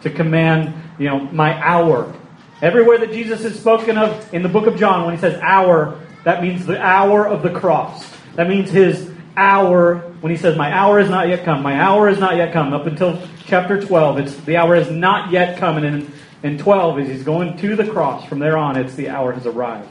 to 0.00 0.10
command, 0.10 0.74
you 0.98 1.06
know, 1.06 1.20
my 1.20 1.54
hour. 1.64 2.12
Everywhere 2.60 2.98
that 2.98 3.12
Jesus 3.12 3.44
is 3.44 3.56
spoken 3.56 3.96
of 3.96 4.34
in 4.34 4.42
the 4.42 4.48
book 4.48 4.66
of 4.66 4.76
John, 4.76 5.04
when 5.04 5.14
he 5.14 5.20
says 5.20 5.38
hour, 5.40 6.00
that 6.24 6.42
means 6.42 6.66
the 6.66 6.82
hour 6.82 7.24
of 7.24 7.44
the 7.44 7.50
cross. 7.50 8.04
That 8.34 8.48
means 8.48 8.68
his 8.68 9.09
hour, 9.40 9.96
when 10.20 10.30
he 10.30 10.36
says, 10.36 10.56
My 10.56 10.72
hour 10.72 11.00
is 11.00 11.08
not 11.08 11.28
yet 11.28 11.44
come, 11.44 11.62
my 11.62 11.80
hour 11.80 12.08
is 12.08 12.18
not 12.18 12.36
yet 12.36 12.52
come, 12.52 12.72
up 12.72 12.86
until 12.86 13.20
chapter 13.46 13.80
12, 13.80 14.18
it's 14.18 14.36
the 14.36 14.58
hour 14.58 14.76
is 14.76 14.90
not 14.90 15.32
yet 15.32 15.58
come. 15.58 15.78
And 15.78 15.86
in, 15.86 16.12
in 16.42 16.58
12, 16.58 17.00
as 17.00 17.08
he's 17.08 17.22
going 17.22 17.56
to 17.58 17.74
the 17.74 17.86
cross, 17.86 18.24
from 18.26 18.38
there 18.38 18.58
on, 18.58 18.76
it's 18.76 18.94
the 18.94 19.08
hour 19.08 19.32
has 19.32 19.46
arrived. 19.46 19.88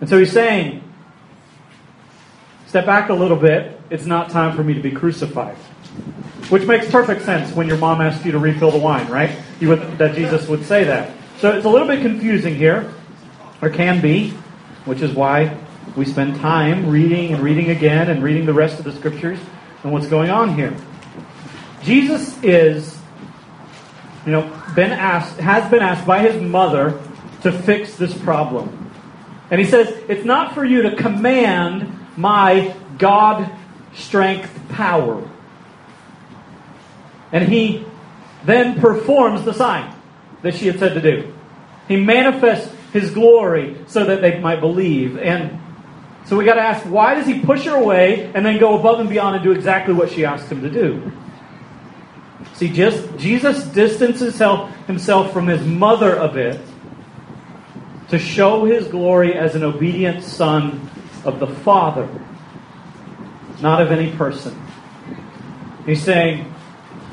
And 0.00 0.08
so 0.08 0.18
he's 0.18 0.32
saying, 0.32 0.82
Step 2.66 2.86
back 2.86 3.08
a 3.08 3.14
little 3.14 3.36
bit, 3.36 3.80
it's 3.90 4.06
not 4.06 4.30
time 4.30 4.56
for 4.56 4.64
me 4.64 4.74
to 4.74 4.80
be 4.80 4.90
crucified. 4.90 5.56
Which 6.50 6.66
makes 6.66 6.90
perfect 6.90 7.22
sense 7.22 7.54
when 7.54 7.68
your 7.68 7.78
mom 7.78 8.00
asks 8.00 8.24
you 8.24 8.32
to 8.32 8.38
refill 8.38 8.70
the 8.70 8.78
wine, 8.78 9.08
right? 9.08 9.38
You 9.60 9.68
would, 9.70 9.98
that 9.98 10.14
Jesus 10.14 10.48
would 10.48 10.64
say 10.64 10.84
that. 10.84 11.12
So 11.38 11.52
it's 11.52 11.64
a 11.64 11.68
little 11.68 11.86
bit 11.86 12.02
confusing 12.02 12.54
here, 12.54 12.92
or 13.62 13.70
can 13.70 14.00
be, 14.00 14.30
which 14.84 15.02
is 15.02 15.12
why 15.12 15.56
we 15.96 16.04
spend 16.04 16.40
time 16.40 16.90
reading 16.90 17.32
and 17.32 17.42
reading 17.42 17.70
again 17.70 18.10
and 18.10 18.22
reading 18.22 18.46
the 18.46 18.54
rest 18.54 18.78
of 18.78 18.84
the 18.84 18.92
scriptures 18.92 19.38
and 19.82 19.92
what's 19.92 20.08
going 20.08 20.30
on 20.30 20.54
here. 20.56 20.76
Jesus 21.82 22.42
is, 22.42 22.98
you 24.26 24.32
know, 24.32 24.42
been 24.74 24.90
asked, 24.90 25.38
has 25.38 25.70
been 25.70 25.82
asked 25.82 26.06
by 26.06 26.20
his 26.20 26.40
mother 26.42 27.00
to 27.42 27.52
fix 27.52 27.96
this 27.96 28.16
problem. 28.18 28.90
And 29.50 29.60
he 29.60 29.66
says, 29.66 29.88
it's 30.08 30.24
not 30.24 30.54
for 30.54 30.64
you 30.64 30.82
to 30.82 30.96
command 30.96 31.96
my 32.16 32.74
God 32.98 33.50
strength 33.94 34.50
power. 34.70 35.30
And 37.30 37.48
he 37.48 37.84
then 38.44 38.80
performs 38.80 39.44
the 39.44 39.52
sign 39.52 39.94
that 40.42 40.54
she 40.54 40.66
had 40.66 40.78
said 40.78 40.94
to 40.94 41.00
do. 41.00 41.34
He 41.88 41.96
manifests 41.96 42.74
his 42.92 43.10
glory 43.10 43.76
so 43.86 44.04
that 44.04 44.22
they 44.22 44.38
might 44.40 44.60
believe. 44.60 45.18
And 45.18 45.60
so 46.26 46.36
we 46.36 46.44
got 46.44 46.54
to 46.54 46.62
ask, 46.62 46.84
why 46.86 47.14
does 47.14 47.26
he 47.26 47.40
push 47.40 47.64
her 47.64 47.74
away 47.74 48.30
and 48.34 48.46
then 48.46 48.58
go 48.58 48.78
above 48.78 49.00
and 49.00 49.08
beyond 49.08 49.36
and 49.36 49.44
do 49.44 49.52
exactly 49.52 49.92
what 49.92 50.10
she 50.10 50.24
asked 50.24 50.50
him 50.50 50.62
to 50.62 50.70
do? 50.70 51.12
See, 52.54 52.68
just 52.68 53.16
Jesus 53.18 53.64
distances 53.66 54.38
himself 54.86 55.32
from 55.32 55.46
his 55.46 55.66
mother 55.66 56.16
a 56.16 56.28
bit 56.28 56.60
to 58.08 58.18
show 58.18 58.64
his 58.64 58.86
glory 58.88 59.34
as 59.34 59.54
an 59.54 59.62
obedient 59.64 60.22
son 60.22 60.90
of 61.24 61.40
the 61.40 61.46
Father, 61.46 62.08
not 63.60 63.82
of 63.82 63.90
any 63.90 64.10
person. 64.16 64.58
He's 65.84 66.02
saying, 66.02 66.52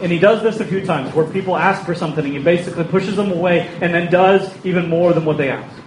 and 0.01 0.11
he 0.11 0.19
does 0.19 0.41
this 0.41 0.59
a 0.59 0.65
few 0.65 0.85
times 0.85 1.13
where 1.13 1.25
people 1.25 1.57
ask 1.57 1.85
for 1.85 1.95
something 1.95 2.23
and 2.23 2.33
he 2.33 2.39
basically 2.41 2.83
pushes 2.85 3.15
them 3.15 3.31
away 3.31 3.67
and 3.81 3.93
then 3.93 4.11
does 4.11 4.53
even 4.65 4.89
more 4.89 5.13
than 5.13 5.25
what 5.25 5.37
they 5.37 5.49
ask. 5.49 5.80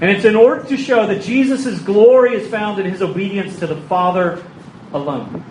And 0.00 0.10
it's 0.10 0.24
in 0.24 0.34
order 0.34 0.64
to 0.64 0.76
show 0.76 1.06
that 1.06 1.22
Jesus' 1.22 1.80
glory 1.80 2.34
is 2.34 2.48
found 2.48 2.80
in 2.80 2.90
his 2.90 3.00
obedience 3.00 3.58
to 3.60 3.66
the 3.66 3.80
Father 3.82 4.44
alone. 4.92 5.44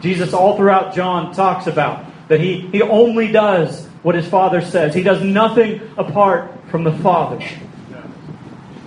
Jesus, 0.00 0.32
all 0.32 0.56
throughout 0.56 0.94
John, 0.94 1.32
talks 1.32 1.66
about 1.66 2.06
that 2.28 2.40
he, 2.40 2.60
he 2.68 2.82
only 2.82 3.32
does 3.32 3.86
what 4.02 4.14
his 4.14 4.26
Father 4.26 4.60
says, 4.60 4.94
he 4.94 5.02
does 5.02 5.22
nothing 5.22 5.80
apart 5.96 6.52
from 6.70 6.84
the 6.84 6.92
Father. 6.98 7.44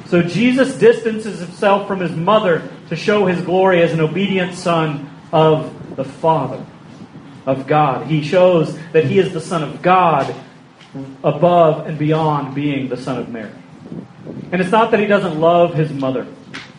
So 0.07 0.21
Jesus 0.21 0.75
distances 0.75 1.39
himself 1.39 1.87
from 1.87 1.99
his 1.99 2.11
mother 2.11 2.69
to 2.89 2.95
show 2.95 3.25
his 3.25 3.41
glory 3.41 3.81
as 3.81 3.93
an 3.93 3.99
obedient 3.99 4.53
son 4.53 5.09
of 5.31 5.95
the 5.95 6.03
Father 6.03 6.63
of 7.45 7.67
God. 7.67 8.07
He 8.07 8.23
shows 8.23 8.77
that 8.91 9.05
he 9.05 9.19
is 9.19 9.33
the 9.33 9.41
Son 9.41 9.63
of 9.63 9.81
God 9.81 10.33
above 11.23 11.87
and 11.87 11.97
beyond 11.97 12.53
being 12.55 12.89
the 12.89 12.97
Son 12.97 13.17
of 13.17 13.29
Mary. 13.29 13.51
And 14.53 14.61
it's 14.61 14.69
not 14.69 14.91
that 14.91 14.99
he 14.99 15.07
doesn't 15.07 15.39
love 15.39 15.73
his 15.73 15.91
mother. 15.91 16.27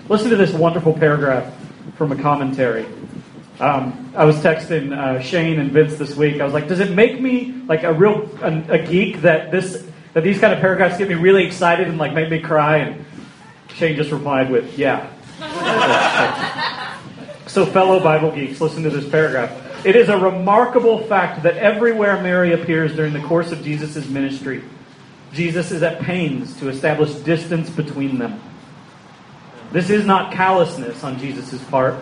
Listen 0.09 0.31
to 0.31 0.37
this 0.37 0.53
wonderful 0.53 0.93
paragraph 0.93 1.53
from 1.97 2.13
a 2.13 2.17
commentary. 2.17 2.87
Um, 3.59 4.13
I 4.17 4.25
was 4.25 4.37
texting 4.37 4.97
uh, 4.97 5.21
Shane 5.21 5.59
and 5.59 5.73
Vince 5.73 5.97
this 5.97 6.15
week. 6.15 6.41
I 6.41 6.45
was 6.45 6.55
like, 6.55 6.69
"Does 6.69 6.79
it 6.79 6.93
make 6.93 7.21
me 7.21 7.53
like 7.67 7.83
a 7.83 7.93
real 7.93 8.31
a, 8.43 8.75
a, 8.75 8.79
geek 8.79 9.23
that 9.23 9.51
this 9.51 9.85
that 10.13 10.23
these 10.23 10.39
kind 10.39 10.53
of 10.53 10.61
paragraphs 10.61 10.99
get 10.99 11.09
me 11.09 11.17
really 11.17 11.45
excited 11.45 11.89
and 11.89 11.99
like 11.99 12.13
make 12.13 12.31
me 12.31 12.39
cry?" 12.39 12.77
And 12.77 13.05
Shane 13.75 13.97
just 13.97 14.13
replied 14.13 14.53
with, 14.53 14.79
"Yeah." 14.79 15.11
so, 17.49 17.67
fellow 17.67 17.99
Bible 17.99 18.31
geeks, 18.31 18.61
listen 18.61 18.85
to 18.85 18.91
this 18.91 19.09
paragraph. 19.09 19.85
It 19.85 19.97
is 19.97 20.09
a 20.09 20.17
remarkable 20.17 21.01
fact 21.09 21.43
that 21.43 21.57
everywhere 21.57 22.23
Mary 22.23 22.53
appears 22.53 22.95
during 22.95 23.13
the 23.13 23.23
course 23.23 23.51
of 23.51 23.65
Jesus' 23.65 24.09
ministry, 24.09 24.63
Jesus 25.35 25.73
is 25.73 25.83
at 25.83 26.01
pains 26.01 26.57
to 26.61 26.69
establish 26.69 27.13
distance 27.17 27.69
between 27.69 28.19
them. 28.19 28.41
This 29.73 29.91
is 29.91 30.07
not 30.07 30.33
callousness 30.33 31.03
on 31.03 31.19
Jesus' 31.19 31.63
part. 31.65 31.97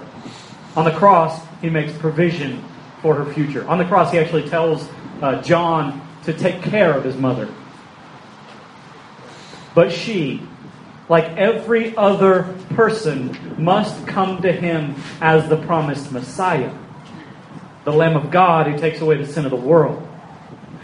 On 0.77 0.85
the 0.85 0.93
cross, 0.93 1.41
he 1.63 1.71
makes 1.71 1.93
provision 1.95 2.63
for 3.01 3.15
her 3.15 3.33
future. 3.33 3.67
On 3.69 3.79
the 3.79 3.87
cross, 3.87 4.13
he 4.13 4.19
actually 4.19 4.49
tells 4.49 4.87
uh, 5.23 5.41
John 5.41 6.07
to 6.25 6.35
take 6.35 6.63
care 6.63 6.93
of 6.95 7.05
his 7.05 7.17
mother. 7.17 7.49
But 9.75 9.91
she, 9.91 10.47
like 11.09 11.25
every 11.39 11.97
other 11.97 12.55
person, 12.75 13.39
must 13.57 14.07
come 14.07 14.43
to 14.43 14.53
him 14.53 14.95
as 15.23 15.49
the 15.49 15.57
promised 15.57 16.13
Messiah, 16.13 16.73
the 17.85 17.93
Lamb 17.93 18.17
of 18.17 18.31
God 18.31 18.67
who 18.67 18.77
takes 18.77 19.01
away 19.01 19.17
the 19.17 19.27
sin 19.27 19.47
of 19.47 19.51
the 19.51 19.57
world. 19.57 20.07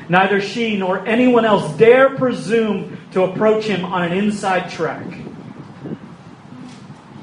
Neither 0.09 0.41
she 0.41 0.77
nor 0.77 1.07
anyone 1.07 1.45
else 1.45 1.77
dare 1.77 2.17
presume 2.17 2.99
to 3.13 3.25
approach 3.25 3.65
him 3.65 3.85
on 3.85 4.05
an 4.05 4.13
inside 4.13 4.71
track. 4.71 5.07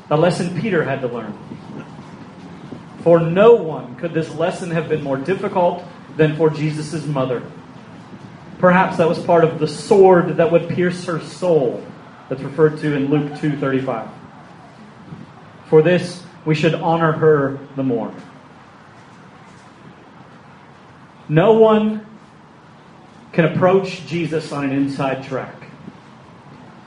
A 0.09 0.17
lesson 0.17 0.61
Peter 0.61 0.83
had 0.83 1.01
to 1.01 1.07
learn. 1.07 1.37
For 2.99 3.19
no 3.19 3.55
one 3.55 3.95
could 3.95 4.13
this 4.13 4.33
lesson 4.35 4.71
have 4.71 4.87
been 4.87 5.03
more 5.03 5.17
difficult 5.17 5.83
than 6.15 6.35
for 6.35 6.49
Jesus' 6.49 7.05
mother. 7.05 7.43
Perhaps 8.59 8.97
that 8.97 9.09
was 9.09 9.19
part 9.19 9.43
of 9.43 9.59
the 9.59 9.67
sword 9.67 10.37
that 10.37 10.51
would 10.51 10.69
pierce 10.69 11.05
her 11.05 11.19
soul 11.19 11.83
that's 12.29 12.41
referred 12.41 12.77
to 12.79 12.95
in 12.95 13.09
Luke 13.09 13.33
2:35. 13.39 14.07
For 15.65 15.81
this 15.81 16.23
we 16.45 16.55
should 16.55 16.75
honor 16.75 17.11
her 17.11 17.59
the 17.75 17.83
more. 17.83 18.11
No 21.27 21.53
one 21.53 22.04
can 23.35 23.45
approach 23.45 24.07
Jesus 24.07 24.51
on 24.53 24.63
an 24.63 24.71
inside 24.71 25.25
track. 25.25 25.53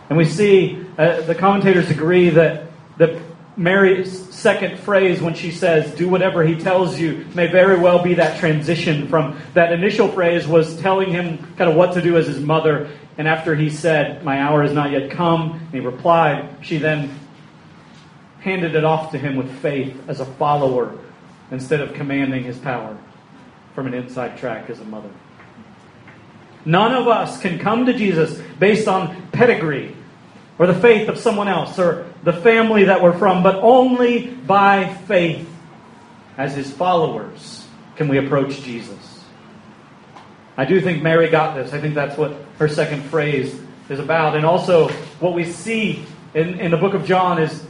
And 0.09 0.17
we 0.17 0.25
see 0.25 0.83
uh, 0.97 1.21
the 1.21 1.35
commentators 1.35 1.91
agree 1.91 2.31
that 2.31 2.65
the 2.97 3.23
Mary's 3.57 4.35
second 4.35 4.79
phrase 4.79 5.21
when 5.21 5.35
she 5.35 5.51
says, 5.51 5.95
do 5.95 6.09
whatever 6.09 6.43
he 6.43 6.55
tells 6.55 6.99
you, 6.99 7.27
may 7.35 7.49
very 7.49 7.79
well 7.79 8.03
be 8.03 8.15
that 8.15 8.39
transition 8.41 9.09
from 9.09 9.39
that 9.53 9.73
initial 9.73 10.09
phrase 10.09 10.49
was 10.49 10.81
telling 10.81 11.11
him 11.11 11.37
kind 11.57 11.69
of 11.69 11.77
what 11.77 11.93
to 11.93 12.01
do 12.01 12.17
as 12.17 12.27
his 12.27 12.41
mother. 12.41 12.89
And 13.19 13.29
after 13.29 13.55
he 13.55 13.69
said, 13.69 14.25
my 14.25 14.41
hour 14.41 14.63
has 14.63 14.73
not 14.73 14.91
yet 14.91 15.11
come, 15.11 15.53
and 15.53 15.71
he 15.71 15.81
replied, 15.81 16.65
she 16.65 16.79
then 16.79 17.19
handed 18.41 18.75
it 18.75 18.85
off 18.85 19.11
to 19.13 19.19
him 19.19 19.37
with 19.37 19.51
faith 19.61 19.95
as 20.09 20.21
a 20.21 20.25
follower 20.25 20.97
instead 21.51 21.81
of 21.81 21.93
commanding 21.93 22.45
his 22.45 22.57
power 22.59 22.97
from 23.75 23.87
an 23.87 23.93
inside 23.93 24.39
track 24.39 24.71
as 24.71 24.81
a 24.81 24.85
mother. 24.85 25.11
None 26.65 26.95
of 26.95 27.09
us 27.09 27.41
can 27.41 27.59
come 27.59 27.87
to 27.87 27.95
Jesus 27.95 28.41
based 28.59 28.89
on 28.89 29.31
pedigree 29.31 29.95
or 30.59 30.67
the 30.67 30.75
faith 30.75 31.09
of 31.09 31.19
someone 31.19 31.49
else 31.49 31.79
or 31.79 32.07
the 32.25 32.33
family 32.33 32.85
that 32.85 33.03
we're 33.03 33.17
from, 33.17 33.43
but 33.43 33.57
only 33.57 34.27
by 34.27 34.93
faith 35.07 35.49
as 36.37 36.55
his 36.55 36.71
followers 36.71 37.67
can 37.97 38.09
we 38.09 38.19
approach 38.19 38.61
Jesus. 38.63 39.25
I 40.57 40.65
do 40.65 40.81
think 40.81 41.03
Mary 41.03 41.29
got 41.29 41.55
this. 41.55 41.73
I 41.73 41.81
think 41.81 41.95
that's 41.95 42.19
what 42.19 42.37
her 42.59 42.69
second 42.69 43.03
phrase 43.05 43.59
is 43.89 44.01
about. 44.01 44.37
And 44.37 44.45
also, 44.45 44.89
what 45.21 45.33
we 45.33 45.45
see 45.45 46.05
in, 46.35 46.59
in 46.61 46.71
the 46.73 46.77
book 46.77 46.95
of 46.95 47.07
John 47.07 47.41
is 47.41 47.65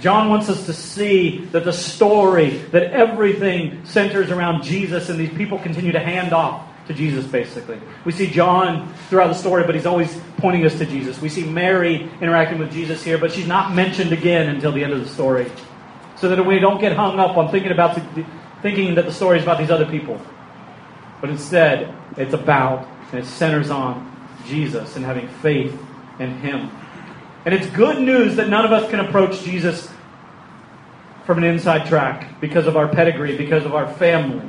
John 0.00 0.28
wants 0.28 0.48
us 0.48 0.66
to 0.66 0.72
see 0.72 1.44
that 1.52 1.64
the 1.64 1.72
story, 1.72 2.58
that 2.72 2.90
everything 2.92 3.84
centers 3.86 4.32
around 4.32 4.64
Jesus, 4.64 5.08
and 5.08 5.18
these 5.18 5.32
people 5.32 5.58
continue 5.58 5.92
to 5.92 6.00
hand 6.00 6.32
off 6.32 6.68
to 6.86 6.94
Jesus, 6.94 7.24
basically. 7.26 7.80
We 8.04 8.12
see 8.12 8.28
John 8.28 8.92
throughout 9.08 9.28
the 9.28 9.34
story, 9.34 9.64
but 9.64 9.74
he's 9.74 9.86
always 9.86 10.18
pointing 10.36 10.64
us 10.66 10.76
to 10.78 10.86
Jesus. 10.86 11.20
We 11.20 11.28
see 11.28 11.44
Mary 11.44 12.10
interacting 12.20 12.58
with 12.58 12.72
Jesus 12.72 13.02
here, 13.02 13.18
but 13.18 13.32
she's 13.32 13.46
not 13.46 13.74
mentioned 13.74 14.12
again 14.12 14.48
until 14.48 14.72
the 14.72 14.84
end 14.84 14.92
of 14.92 15.00
the 15.00 15.08
story. 15.08 15.50
So 16.16 16.28
that 16.28 16.44
we 16.44 16.58
don't 16.58 16.80
get 16.80 16.94
hung 16.94 17.18
up 17.18 17.36
on 17.36 17.50
thinking 17.50 17.72
about 17.72 17.94
the, 17.94 18.26
thinking 18.62 18.94
that 18.96 19.06
the 19.06 19.12
story 19.12 19.38
is 19.38 19.42
about 19.42 19.58
these 19.58 19.70
other 19.70 19.86
people. 19.86 20.20
But 21.20 21.30
instead, 21.30 21.94
it's 22.16 22.34
about 22.34 22.86
and 23.12 23.22
it 23.22 23.26
centers 23.26 23.70
on 23.70 24.10
Jesus 24.46 24.96
and 24.96 25.04
having 25.04 25.28
faith 25.28 25.78
in 26.18 26.36
him. 26.38 26.70
And 27.44 27.54
it's 27.54 27.66
good 27.68 28.00
news 28.00 28.36
that 28.36 28.48
none 28.48 28.64
of 28.64 28.72
us 28.72 28.90
can 28.90 29.00
approach 29.00 29.42
Jesus 29.42 29.88
from 31.24 31.38
an 31.38 31.44
inside 31.44 31.86
track 31.86 32.40
because 32.40 32.66
of 32.66 32.76
our 32.76 32.88
pedigree, 32.88 33.36
because 33.36 33.64
of 33.64 33.74
our 33.74 33.92
family, 33.94 34.48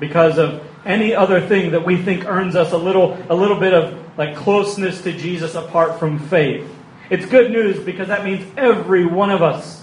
because 0.00 0.38
of 0.38 0.66
any 0.84 1.14
other 1.14 1.46
thing 1.46 1.72
that 1.72 1.84
we 1.84 2.02
think 2.02 2.24
earns 2.24 2.56
us 2.56 2.72
a 2.72 2.76
little, 2.76 3.16
a 3.28 3.34
little 3.34 3.60
bit 3.60 3.74
of 3.74 3.96
like 4.18 4.34
closeness 4.34 5.02
to 5.02 5.12
Jesus 5.12 5.54
apart 5.54 5.98
from 5.98 6.18
faith. 6.18 6.68
It's 7.10 7.26
good 7.26 7.52
news 7.52 7.78
because 7.78 8.08
that 8.08 8.24
means 8.24 8.44
every 8.56 9.04
one 9.04 9.30
of 9.30 9.42
us 9.42 9.82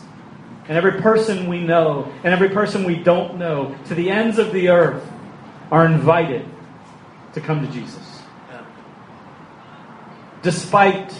and 0.67 0.77
every 0.77 0.99
person 1.01 1.47
we 1.47 1.61
know 1.61 2.11
and 2.23 2.33
every 2.33 2.49
person 2.49 2.83
we 2.83 2.95
don't 2.95 3.37
know 3.37 3.77
to 3.85 3.95
the 3.95 4.09
ends 4.09 4.39
of 4.39 4.51
the 4.51 4.69
earth 4.69 5.07
are 5.71 5.85
invited 5.85 6.45
to 7.33 7.41
come 7.41 7.65
to 7.65 7.71
Jesus. 7.71 8.21
Despite 10.41 11.13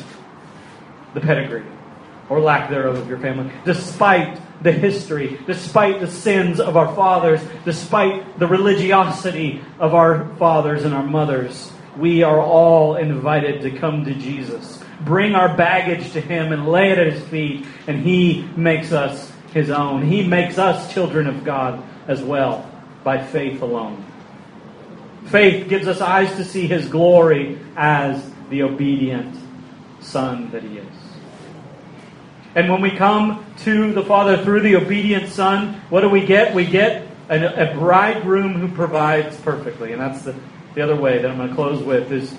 the 1.14 1.22
pedigree 1.22 1.66
or 2.30 2.40
lack 2.40 2.70
thereof 2.70 2.96
of 2.98 3.08
your 3.08 3.20
family, 3.20 3.52
despite 3.66 4.40
the 4.62 4.72
history, 4.72 5.40
despite 5.46 6.00
the 6.00 6.10
sins 6.10 6.60
of 6.60 6.78
our 6.78 6.94
fathers, 6.96 7.42
despite 7.64 8.40
the 8.40 8.48
religiosity 8.48 9.62
of 9.80 9.94
our 9.94 10.34
fathers 10.36 10.84
and 10.84 10.94
our 10.94 11.06
mothers, 11.06 11.72
we 11.98 12.24
are 12.24 12.40
all 12.40 12.96
invited 12.96 13.62
to 13.62 13.72
come 13.72 14.06
to 14.06 14.14
Jesus. 14.14 14.82
Bring 15.02 15.36
our 15.36 15.56
baggage 15.56 16.12
to 16.14 16.22
Him 16.22 16.52
and 16.52 16.68
lay 16.68 16.92
it 16.92 16.98
at 16.98 17.14
His 17.14 17.24
feet, 17.26 17.66
and 17.88 18.04
He 18.04 18.48
makes 18.56 18.92
us 18.92 19.32
His 19.54 19.70
own. 19.70 20.04
He 20.04 20.26
makes 20.26 20.58
us 20.58 20.94
children 20.94 21.28
of 21.28 21.44
God 21.44 21.84
as 22.08 22.24
well 22.24 22.70
by 23.04 23.24
faith 23.24 23.62
alone. 23.62 24.06
Faith 25.26 25.70
gives 25.70 25.88
us 25.88 26.02
eyes 26.02 26.36
to 26.38 26.46
see 26.46 26.68
His 26.68 26.88
glory 26.88 27.60
as 27.76 28.32
the 28.50 28.64
obedient 28.64 29.36
Son 30.00 30.50
that 30.52 30.64
He 30.64 30.78
is. 30.78 30.97
And 32.58 32.72
when 32.72 32.82
we 32.82 32.90
come 32.90 33.46
to 33.66 33.94
the 33.94 34.02
Father 34.02 34.44
through 34.44 34.62
the 34.62 34.78
obedient 34.78 35.30
Son, 35.30 35.80
what 35.92 36.02
do 36.02 36.10
we 36.10 36.26
get? 36.26 36.56
We 36.56 36.66
get 36.66 37.08
a, 37.30 37.70
a 37.70 37.76
bridegroom 37.76 38.56
who 38.56 38.68
provides 38.68 39.40
perfectly. 39.42 39.92
And 39.92 40.02
that's 40.02 40.24
the, 40.24 40.36
the 40.74 40.82
other 40.82 40.96
way 40.96 41.20
that 41.22 41.30
I'm 41.30 41.38
going 41.38 41.50
to 41.50 41.56
close 41.56 41.84
with 41.84 42.12
is 42.12 42.36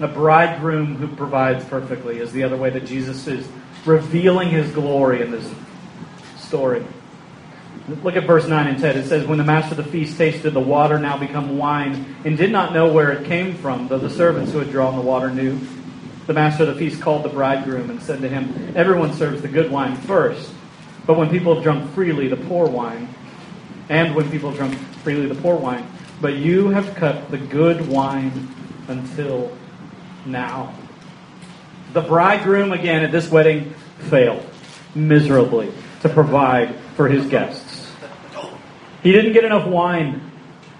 a 0.00 0.06
bridegroom 0.06 0.96
who 0.96 1.08
provides 1.08 1.64
perfectly 1.64 2.18
is 2.18 2.30
the 2.30 2.42
other 2.42 2.58
way 2.58 2.68
that 2.68 2.84
Jesus 2.84 3.26
is 3.26 3.48
revealing 3.86 4.50
his 4.50 4.70
glory 4.72 5.22
in 5.22 5.30
this 5.30 5.50
story. 6.36 6.84
Look 8.02 8.16
at 8.16 8.26
verse 8.26 8.46
9 8.46 8.66
and 8.66 8.78
10. 8.78 8.98
It 8.98 9.06
says, 9.06 9.26
When 9.26 9.38
the 9.38 9.44
master 9.44 9.70
of 9.70 9.78
the 9.78 9.90
feast 9.90 10.18
tasted 10.18 10.50
the 10.50 10.60
water 10.60 10.98
now 10.98 11.16
become 11.16 11.56
wine, 11.56 12.16
and 12.26 12.36
did 12.36 12.52
not 12.52 12.74
know 12.74 12.92
where 12.92 13.12
it 13.12 13.24
came 13.24 13.54
from, 13.54 13.88
though 13.88 13.98
the 13.98 14.10
servants 14.10 14.52
who 14.52 14.58
had 14.58 14.70
drawn 14.70 14.94
the 14.94 15.00
water 15.00 15.30
knew, 15.30 15.58
the 16.28 16.34
master 16.34 16.64
of 16.64 16.68
the 16.68 16.74
feast 16.74 17.00
called 17.00 17.22
the 17.24 17.28
bridegroom 17.30 17.88
and 17.88 18.02
said 18.02 18.20
to 18.20 18.28
him, 18.28 18.74
Everyone 18.76 19.14
serves 19.14 19.40
the 19.40 19.48
good 19.48 19.70
wine 19.72 19.96
first, 19.96 20.52
but 21.06 21.16
when 21.16 21.30
people 21.30 21.54
have 21.54 21.64
drunk 21.64 21.90
freely 21.94 22.28
the 22.28 22.36
poor 22.36 22.68
wine, 22.68 23.08
and 23.88 24.14
when 24.14 24.30
people 24.30 24.50
have 24.50 24.58
drunk 24.58 24.74
freely 25.02 25.26
the 25.26 25.34
poor 25.40 25.56
wine, 25.56 25.86
but 26.20 26.34
you 26.34 26.68
have 26.68 26.94
cut 26.96 27.30
the 27.30 27.38
good 27.38 27.88
wine 27.88 28.46
until 28.88 29.56
now. 30.26 30.74
The 31.94 32.02
bridegroom, 32.02 32.72
again, 32.72 33.02
at 33.02 33.10
this 33.10 33.30
wedding, 33.30 33.72
failed 34.10 34.44
miserably 34.94 35.72
to 36.02 36.10
provide 36.10 36.76
for 36.94 37.08
his 37.08 37.26
guests. 37.26 37.90
He 39.02 39.12
didn't 39.12 39.32
get 39.32 39.44
enough 39.44 39.66
wine. 39.66 40.30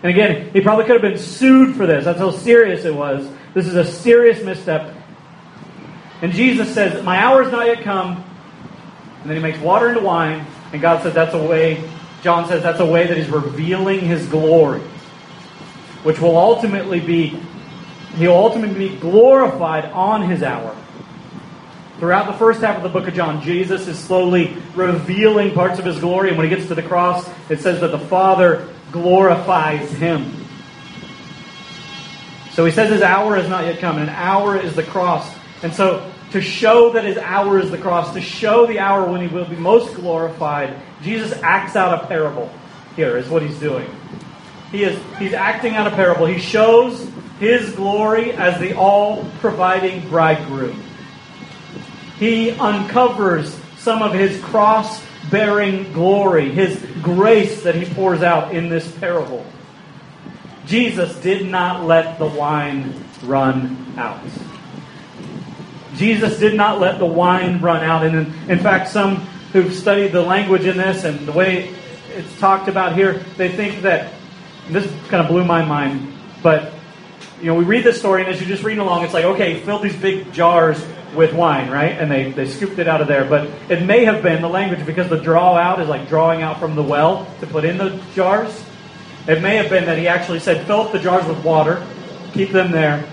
And 0.03 0.11
again, 0.11 0.51
he 0.53 0.61
probably 0.61 0.85
could 0.85 1.03
have 1.03 1.11
been 1.11 1.19
sued 1.19 1.75
for 1.75 1.87
this. 1.87 2.05
That's 2.05 2.19
how 2.19 2.33
serious 2.33 2.85
it 2.85 2.95
was. 2.95 3.27
This 3.55 3.67
is 3.67 3.77
a 3.77 3.85
serious 3.85 4.45
misstep. 4.45 4.95
And 6.21 6.33
Jesus 6.33 6.73
says, 6.75 7.03
My 7.05 7.19
hour 7.19 7.43
is 7.43 7.53
not 7.53 7.67
yet 7.67 7.83
come. 7.83 8.25
And 9.21 9.31
then 9.31 9.37
he 9.37 9.43
makes 9.43 9.59
water 9.59 9.89
into 9.89 10.01
wine. 10.01 10.47
And 10.73 10.81
God 10.83 11.03
says 11.03 11.15
that's 11.15 11.35
a 11.35 11.43
way, 11.43 11.89
John 12.23 12.49
says 12.49 12.63
that's 12.63 12.81
a 12.81 12.87
way 12.87 13.07
that 13.07 13.17
he's 13.17 13.29
revealing 13.29 14.01
his 14.01 14.27
glory. 14.27 14.81
Which 16.03 16.21
will 16.21 16.37
ultimately 16.37 17.01
be, 17.01 17.41
he'll 18.17 18.35
ultimately 18.35 18.89
be 18.91 18.97
glorified 18.97 19.87
on 19.87 20.29
his 20.29 20.43
hour. 20.43 20.77
Throughout 21.99 22.27
the 22.27 22.39
first 22.39 22.61
half 22.61 22.77
of 22.77 22.85
the 22.85 22.89
book 22.89 23.09
of 23.09 23.15
John, 23.15 23.43
Jesus 23.43 23.89
is 23.89 23.99
slowly 23.99 24.57
revealing 24.77 25.53
parts 25.53 25.81
of 25.81 25.85
his 25.85 25.99
glory. 25.99 26.29
And 26.29 26.39
when 26.39 26.49
he 26.49 26.55
gets 26.55 26.69
to 26.69 26.77
the 26.77 26.83
cross, 26.83 27.29
it 27.49 27.61
says 27.61 27.81
that 27.81 27.91
the 27.91 27.99
Father 27.99 28.69
glorifies 28.93 29.91
him. 29.93 30.33
So 32.53 32.65
he 32.65 32.71
says 32.73 32.91
his 32.91 33.03
hour 33.03 33.37
has 33.37 33.49
not 33.49 33.65
yet 33.65 33.81
come. 33.81 33.99
And 33.99 34.09
an 34.09 34.15
hour 34.15 34.57
is 34.57 34.75
the 34.75 34.85
cross. 34.85 35.38
And 35.63 35.75
so, 35.75 36.11
to 36.33 36.41
show 36.41 36.93
that 36.93 37.05
his 37.05 37.17
hour 37.17 37.59
is 37.59 37.71
the 37.71 37.79
cross, 37.79 38.13
to 38.15 38.21
show 38.21 38.67
the 38.67 38.79
hour 38.79 39.11
when 39.11 39.21
he 39.21 39.29
will 39.29 39.47
be 39.47 39.57
most 39.57 39.95
glorified, 39.95 40.77
Jesus 41.03 41.33
acts 41.43 41.75
out 41.75 42.05
a 42.05 42.07
parable. 42.07 42.51
Here 42.97 43.17
is 43.17 43.29
what 43.29 43.43
he's 43.43 43.59
doing. 43.59 43.89
He 44.71 44.85
is 44.85 45.01
he's 45.19 45.33
acting 45.33 45.75
out 45.75 45.87
a 45.87 45.91
parable. 45.91 46.27
He 46.27 46.39
shows 46.39 47.09
his 47.41 47.73
glory 47.73 48.33
as 48.33 48.61
the 48.61 48.75
all-providing 48.75 50.09
bridegroom. 50.09 50.83
He 52.19 52.51
uncovers 52.51 53.59
some 53.79 54.03
of 54.03 54.13
his 54.13 54.43
cross 54.43 55.03
bearing 55.31 55.93
glory, 55.93 56.51
his 56.51 56.85
grace 57.03 57.63
that 57.63 57.75
he 57.75 57.93
pours 57.95 58.23
out 58.23 58.55
in 58.55 58.69
this 58.69 58.91
parable. 58.99 59.47
Jesus 60.67 61.17
did 61.21 61.47
not 61.47 61.85
let 61.87 62.19
the 62.19 62.27
wine 62.27 62.93
run 63.23 63.95
out. 63.97 64.21
Jesus 65.99 66.39
did 66.39 66.55
not 66.55 66.81
let 66.81 66.99
the 66.99 67.07
wine 67.07 67.61
run 67.61 67.85
out. 67.85 68.05
And 68.05 68.17
in, 68.17 68.51
in 68.51 68.59
fact, 68.59 68.89
some 68.89 69.17
who've 69.53 69.75
studied 69.75 70.13
the 70.13 70.23
language 70.23 70.65
in 70.65 70.77
this 70.77 71.05
and 71.05 71.27
the 71.27 71.33
way 71.33 71.75
it's 72.11 72.39
talked 72.39 72.69
about 72.69 72.95
here, 72.95 73.15
they 73.37 73.49
think 73.49 73.83
that 73.83 74.13
this 74.69 74.91
kind 75.09 75.23
of 75.23 75.29
blew 75.29 75.45
my 75.45 75.65
mind, 75.65 76.15
but 76.43 76.73
you 77.41 77.47
know, 77.47 77.55
we 77.55 77.65
read 77.65 77.85
this 77.85 77.99
story, 77.99 78.23
and 78.23 78.31
as 78.31 78.41
you're 78.41 78.49
just 78.49 78.65
reading 78.65 78.81
along, 78.81 79.05
it's 79.05 79.15
like, 79.15 79.25
okay, 79.25 79.61
fill 79.61 79.79
these 79.79 79.95
big 79.95 80.33
jars 80.33 80.85
with 81.15 81.33
wine, 81.33 81.71
right? 81.71 81.93
And 81.93 82.11
they, 82.11 82.33
they 82.33 82.49
scooped 82.49 82.79
it 82.79 82.89
out 82.89 83.01
of 83.01 83.07
there. 83.07 83.25
But 83.25 83.49
it 83.71 83.85
may 83.85 84.05
have 84.05 84.23
been 84.23 84.43
the 84.43 84.49
language 84.49 84.85
because 84.85 85.09
the 85.09 85.21
draw 85.21 85.55
out 85.55 85.81
is 85.81 85.89
like 85.89 86.09
drawing 86.09 86.43
out 86.43 86.59
from 86.59 86.75
the 86.75 86.83
well 86.83 87.33
to 87.41 87.47
put 87.47 87.65
in 87.65 87.79
the 87.79 88.03
jars. 88.15 88.65
It 89.27 89.41
may 89.41 89.57
have 89.57 89.71
been 89.71 89.85
that 89.87 89.99
he 89.99 90.09
actually 90.09 90.41
said, 90.41 90.67
fill 90.67 90.81
up 90.81 90.93
the 90.93 90.99
jars 90.99 91.27
with 91.27 91.43
water, 91.45 91.87
keep 92.33 92.51
them 92.51 92.73
there, 92.73 93.09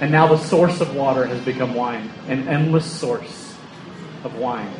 and 0.00 0.10
now 0.10 0.26
the 0.26 0.38
source 0.38 0.80
of 0.80 0.94
water 0.94 1.26
has 1.26 1.42
become 1.44 1.74
wine, 1.74 2.10
an 2.28 2.48
endless 2.48 2.84
source 2.84 3.54
of 4.24 4.34
wine. 4.36 4.72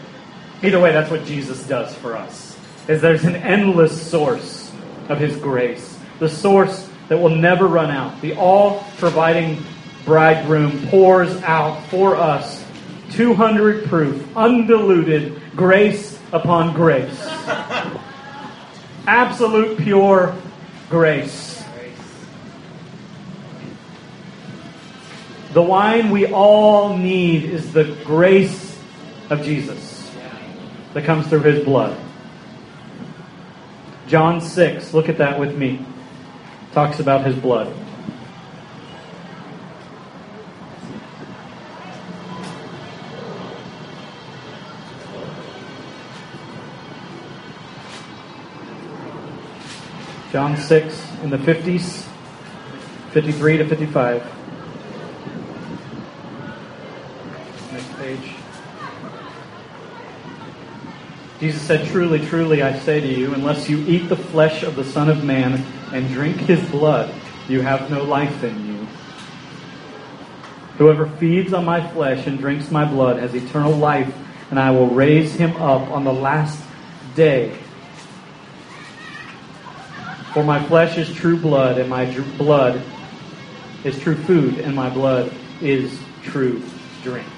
Either 0.63 0.81
way, 0.81 0.93
that's 0.93 1.11
what 1.11 1.25
Jesus 1.25 1.67
does 1.67 1.95
for 1.95 2.17
us. 2.17 2.59
Is 2.89 3.01
there's 3.01 3.25
an 3.25 3.37
endless 3.37 4.11
source 4.11 4.73
of 5.09 5.19
his 5.19 5.37
grace. 5.37 5.99
The 6.19 6.29
source 6.29 6.89
that 7.09 7.19
will 7.19 7.35
never 7.35 7.67
run 7.67 7.91
out. 7.91 8.21
The 8.21 8.35
all 8.37 8.85
providing 8.99 9.63
bridegroom 10.05 10.89
pours 10.89 11.35
out 11.43 11.83
for 11.87 12.17
us 12.17 12.65
200 13.13 13.87
proof, 13.87 14.37
undiluted 14.37 15.41
grace 15.55 16.19
upon 16.33 16.75
grace. 16.75 17.17
Absolute 19.07 19.79
pure 19.79 20.35
grace. 20.89 21.54
The 25.55 25.63
wine 25.63 26.11
we 26.11 26.27
all 26.27 26.97
need 26.97 27.45
is 27.45 27.73
the 27.73 27.85
grace 28.05 28.79
of 29.31 29.43
Jesus 29.43 30.11
that 30.93 31.05
comes 31.05 31.27
through 31.29 31.43
his 31.43 31.65
blood. 31.65 31.99
John 34.07 34.41
6, 34.43 34.93
look 34.93 35.09
at 35.09 35.17
that 35.19 35.41
with 35.41 35.57
me 35.57 35.87
talks 36.75 36.99
about 36.99 37.25
his 37.25 37.37
blood. 37.37 37.73
John 50.33 50.57
6 50.57 51.13
in 51.23 51.31
the 51.31 51.37
50s, 51.37 52.03
53 53.13 53.59
to 53.59 53.69
55. 53.69 54.25
Next 57.71 57.97
page. 57.99 58.35
Jesus 61.45 61.61
said, 61.61 61.87
Truly, 61.89 62.27
truly, 62.27 62.63
I 62.63 62.79
say 62.79 63.03
to 63.03 63.07
you, 63.07 63.35
unless 63.35 63.69
you 63.69 63.77
eat 63.87 64.09
the 64.09 64.17
flesh 64.17 64.63
of 64.63 64.77
the 64.77 64.85
Son 64.85 65.11
of 65.11 65.25
Man 65.25 65.63
and 65.93 66.09
drink 66.09 66.39
his 66.39 66.67
blood, 66.71 67.15
you 67.49 67.61
have 67.61 67.91
no 67.91 68.03
life 68.03 68.43
in 68.43 68.67
you. 68.67 68.89
Whoever 70.79 71.07
feeds 71.07 71.53
on 71.53 71.67
my 71.67 71.87
flesh 71.87 72.27
and 72.27 72.39
drinks 72.39 72.71
my 72.71 72.87
blood 72.87 73.19
has 73.19 73.35
eternal 73.35 73.73
life, 73.73 74.11
and 74.49 74.59
I 74.59 74.71
will 74.71 74.87
raise 74.87 75.35
him 75.35 75.55
up 75.57 75.91
on 75.91 76.05
the 76.05 76.15
last 76.15 76.65
day. 77.15 77.55
For 80.33 80.43
my 80.43 80.65
flesh 80.65 80.97
is 80.97 81.15
true 81.15 81.37
blood, 81.37 81.77
and 81.77 81.91
my 81.91 82.07
blood 82.39 82.83
is 83.85 84.01
true 84.01 84.17
food, 84.17 84.61
and 84.61 84.75
my 84.75 84.89
blood 84.89 85.31
is 85.61 86.01
true 86.23 86.63
drink. 87.03 87.29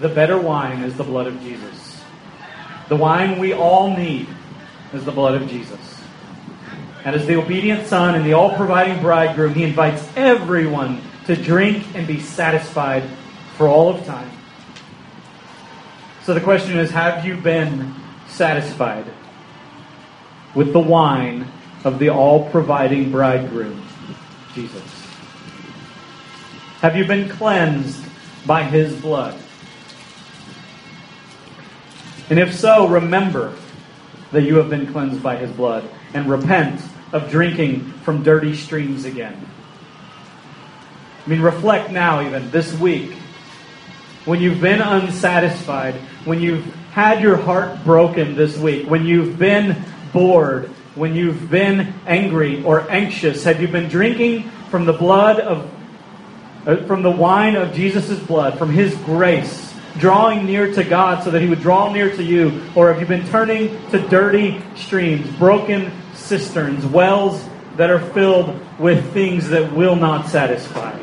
The 0.00 0.08
better 0.08 0.38
wine 0.38 0.82
is 0.82 0.96
the 0.96 1.04
blood 1.04 1.26
of 1.26 1.38
Jesus. 1.42 1.93
The 2.88 2.96
wine 2.96 3.38
we 3.38 3.52
all 3.52 3.96
need 3.96 4.28
is 4.92 5.04
the 5.04 5.12
blood 5.12 5.40
of 5.40 5.48
Jesus. 5.48 6.02
And 7.04 7.14
as 7.14 7.26
the 7.26 7.36
obedient 7.36 7.86
Son 7.86 8.14
and 8.14 8.24
the 8.24 8.32
all 8.32 8.54
providing 8.56 9.00
bridegroom, 9.00 9.54
he 9.54 9.64
invites 9.64 10.06
everyone 10.16 11.02
to 11.26 11.36
drink 11.36 11.84
and 11.94 12.06
be 12.06 12.20
satisfied 12.20 13.04
for 13.56 13.68
all 13.68 13.94
of 13.94 14.04
time. 14.04 14.30
So 16.22 16.32
the 16.32 16.40
question 16.40 16.78
is 16.78 16.90
have 16.90 17.26
you 17.26 17.36
been 17.36 17.94
satisfied 18.28 19.04
with 20.54 20.72
the 20.72 20.80
wine 20.80 21.46
of 21.84 21.98
the 21.98 22.08
all 22.08 22.50
providing 22.50 23.10
bridegroom, 23.10 23.86
Jesus? 24.54 24.82
Have 26.80 26.96
you 26.96 27.06
been 27.06 27.28
cleansed 27.28 28.02
by 28.46 28.62
his 28.62 28.94
blood? 29.00 29.38
And 32.30 32.38
if 32.38 32.54
so, 32.54 32.88
remember 32.88 33.54
that 34.32 34.42
you 34.42 34.56
have 34.56 34.70
been 34.70 34.90
cleansed 34.92 35.22
by 35.22 35.36
his 35.36 35.50
blood 35.50 35.88
and 36.14 36.28
repent 36.28 36.80
of 37.12 37.30
drinking 37.30 37.84
from 38.02 38.22
dirty 38.22 38.56
streams 38.56 39.04
again. 39.04 39.46
I 41.24 41.28
mean, 41.28 41.40
reflect 41.40 41.90
now, 41.90 42.26
even 42.26 42.50
this 42.50 42.72
week, 42.78 43.12
when 44.24 44.40
you've 44.40 44.60
been 44.60 44.80
unsatisfied, 44.80 45.94
when 46.24 46.40
you've 46.40 46.64
had 46.92 47.20
your 47.20 47.36
heart 47.36 47.84
broken 47.84 48.36
this 48.36 48.56
week, 48.56 48.88
when 48.88 49.04
you've 49.04 49.38
been 49.38 49.82
bored, 50.12 50.66
when 50.94 51.14
you've 51.14 51.50
been 51.50 51.92
angry 52.06 52.62
or 52.64 52.90
anxious, 52.90 53.44
have 53.44 53.60
you 53.60 53.68
been 53.68 53.88
drinking 53.88 54.48
from 54.70 54.84
the 54.86 54.92
blood 54.92 55.40
of, 55.40 55.70
uh, 56.66 56.76
from 56.86 57.02
the 57.02 57.10
wine 57.10 57.56
of 57.56 57.74
Jesus' 57.74 58.18
blood, 58.18 58.58
from 58.58 58.70
his 58.70 58.94
grace? 58.98 59.73
Drawing 59.98 60.46
near 60.46 60.72
to 60.72 60.84
God 60.84 61.22
so 61.22 61.30
that 61.30 61.40
He 61.40 61.48
would 61.48 61.60
draw 61.60 61.92
near 61.92 62.14
to 62.14 62.22
you? 62.22 62.62
Or 62.74 62.92
have 62.92 63.00
you 63.00 63.06
been 63.06 63.26
turning 63.28 63.68
to 63.90 63.98
dirty 64.08 64.60
streams, 64.76 65.28
broken 65.36 65.92
cisterns, 66.14 66.84
wells 66.86 67.44
that 67.76 67.90
are 67.90 68.00
filled 68.12 68.60
with 68.78 69.12
things 69.12 69.48
that 69.48 69.72
will 69.72 69.96
not 69.96 70.28
satisfy? 70.28 70.98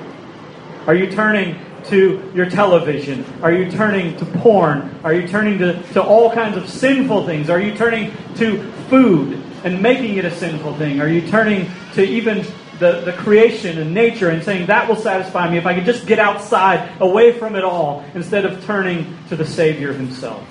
Are 0.87 0.95
you 0.95 1.11
turning 1.11 1.59
to 1.85 2.31
your 2.33 2.49
television? 2.49 3.25
Are 3.41 3.51
you 3.51 3.69
turning 3.69 4.17
to 4.17 4.25
porn? 4.25 4.99
Are 5.03 5.13
you 5.13 5.27
turning 5.27 5.57
to, 5.59 5.81
to 5.93 6.01
all 6.01 6.31
kinds 6.31 6.57
of 6.57 6.69
sinful 6.69 7.25
things? 7.25 7.49
Are 7.49 7.59
you 7.59 7.75
turning 7.75 8.11
to 8.35 8.71
food 8.89 9.41
and 9.63 9.81
making 9.81 10.15
it 10.15 10.25
a 10.25 10.31
sinful 10.31 10.75
thing? 10.75 11.01
Are 11.01 11.07
you 11.07 11.27
turning 11.27 11.69
to 11.93 12.03
even 12.03 12.45
the, 12.81 13.01
the 13.01 13.13
creation 13.13 13.77
and 13.77 13.93
nature 13.93 14.29
and 14.29 14.43
saying, 14.43 14.65
that 14.65 14.89
will 14.89 14.95
satisfy 14.95 15.49
me 15.49 15.57
if 15.59 15.67
I 15.67 15.75
could 15.75 15.85
just 15.85 16.07
get 16.07 16.17
outside, 16.17 16.91
away 16.99 17.31
from 17.31 17.55
it 17.55 17.63
all, 17.63 18.03
instead 18.15 18.43
of 18.43 18.65
turning 18.65 19.17
to 19.29 19.35
the 19.35 19.45
Savior 19.45 19.93
himself 19.93 20.43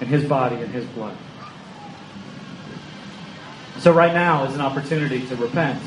and 0.00 0.08
his 0.08 0.24
body 0.24 0.56
and 0.56 0.70
his 0.70 0.84
blood. 0.84 1.16
So, 3.78 3.92
right 3.92 4.12
now 4.12 4.44
is 4.44 4.54
an 4.54 4.60
opportunity 4.60 5.26
to 5.26 5.36
repent, 5.36 5.82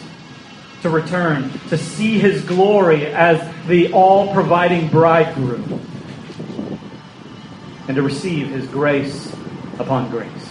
to 0.82 0.90
return, 0.90 1.52
to 1.70 1.78
see 1.78 2.18
his 2.18 2.44
glory 2.44 3.06
as 3.06 3.40
the 3.68 3.94
all 3.94 4.34
providing 4.34 4.88
bridegroom, 4.88 5.80
and 7.88 7.96
to 7.96 8.02
receive 8.02 8.50
his 8.50 8.68
grace 8.68 9.32
upon 9.80 10.10
grace. 10.10 10.47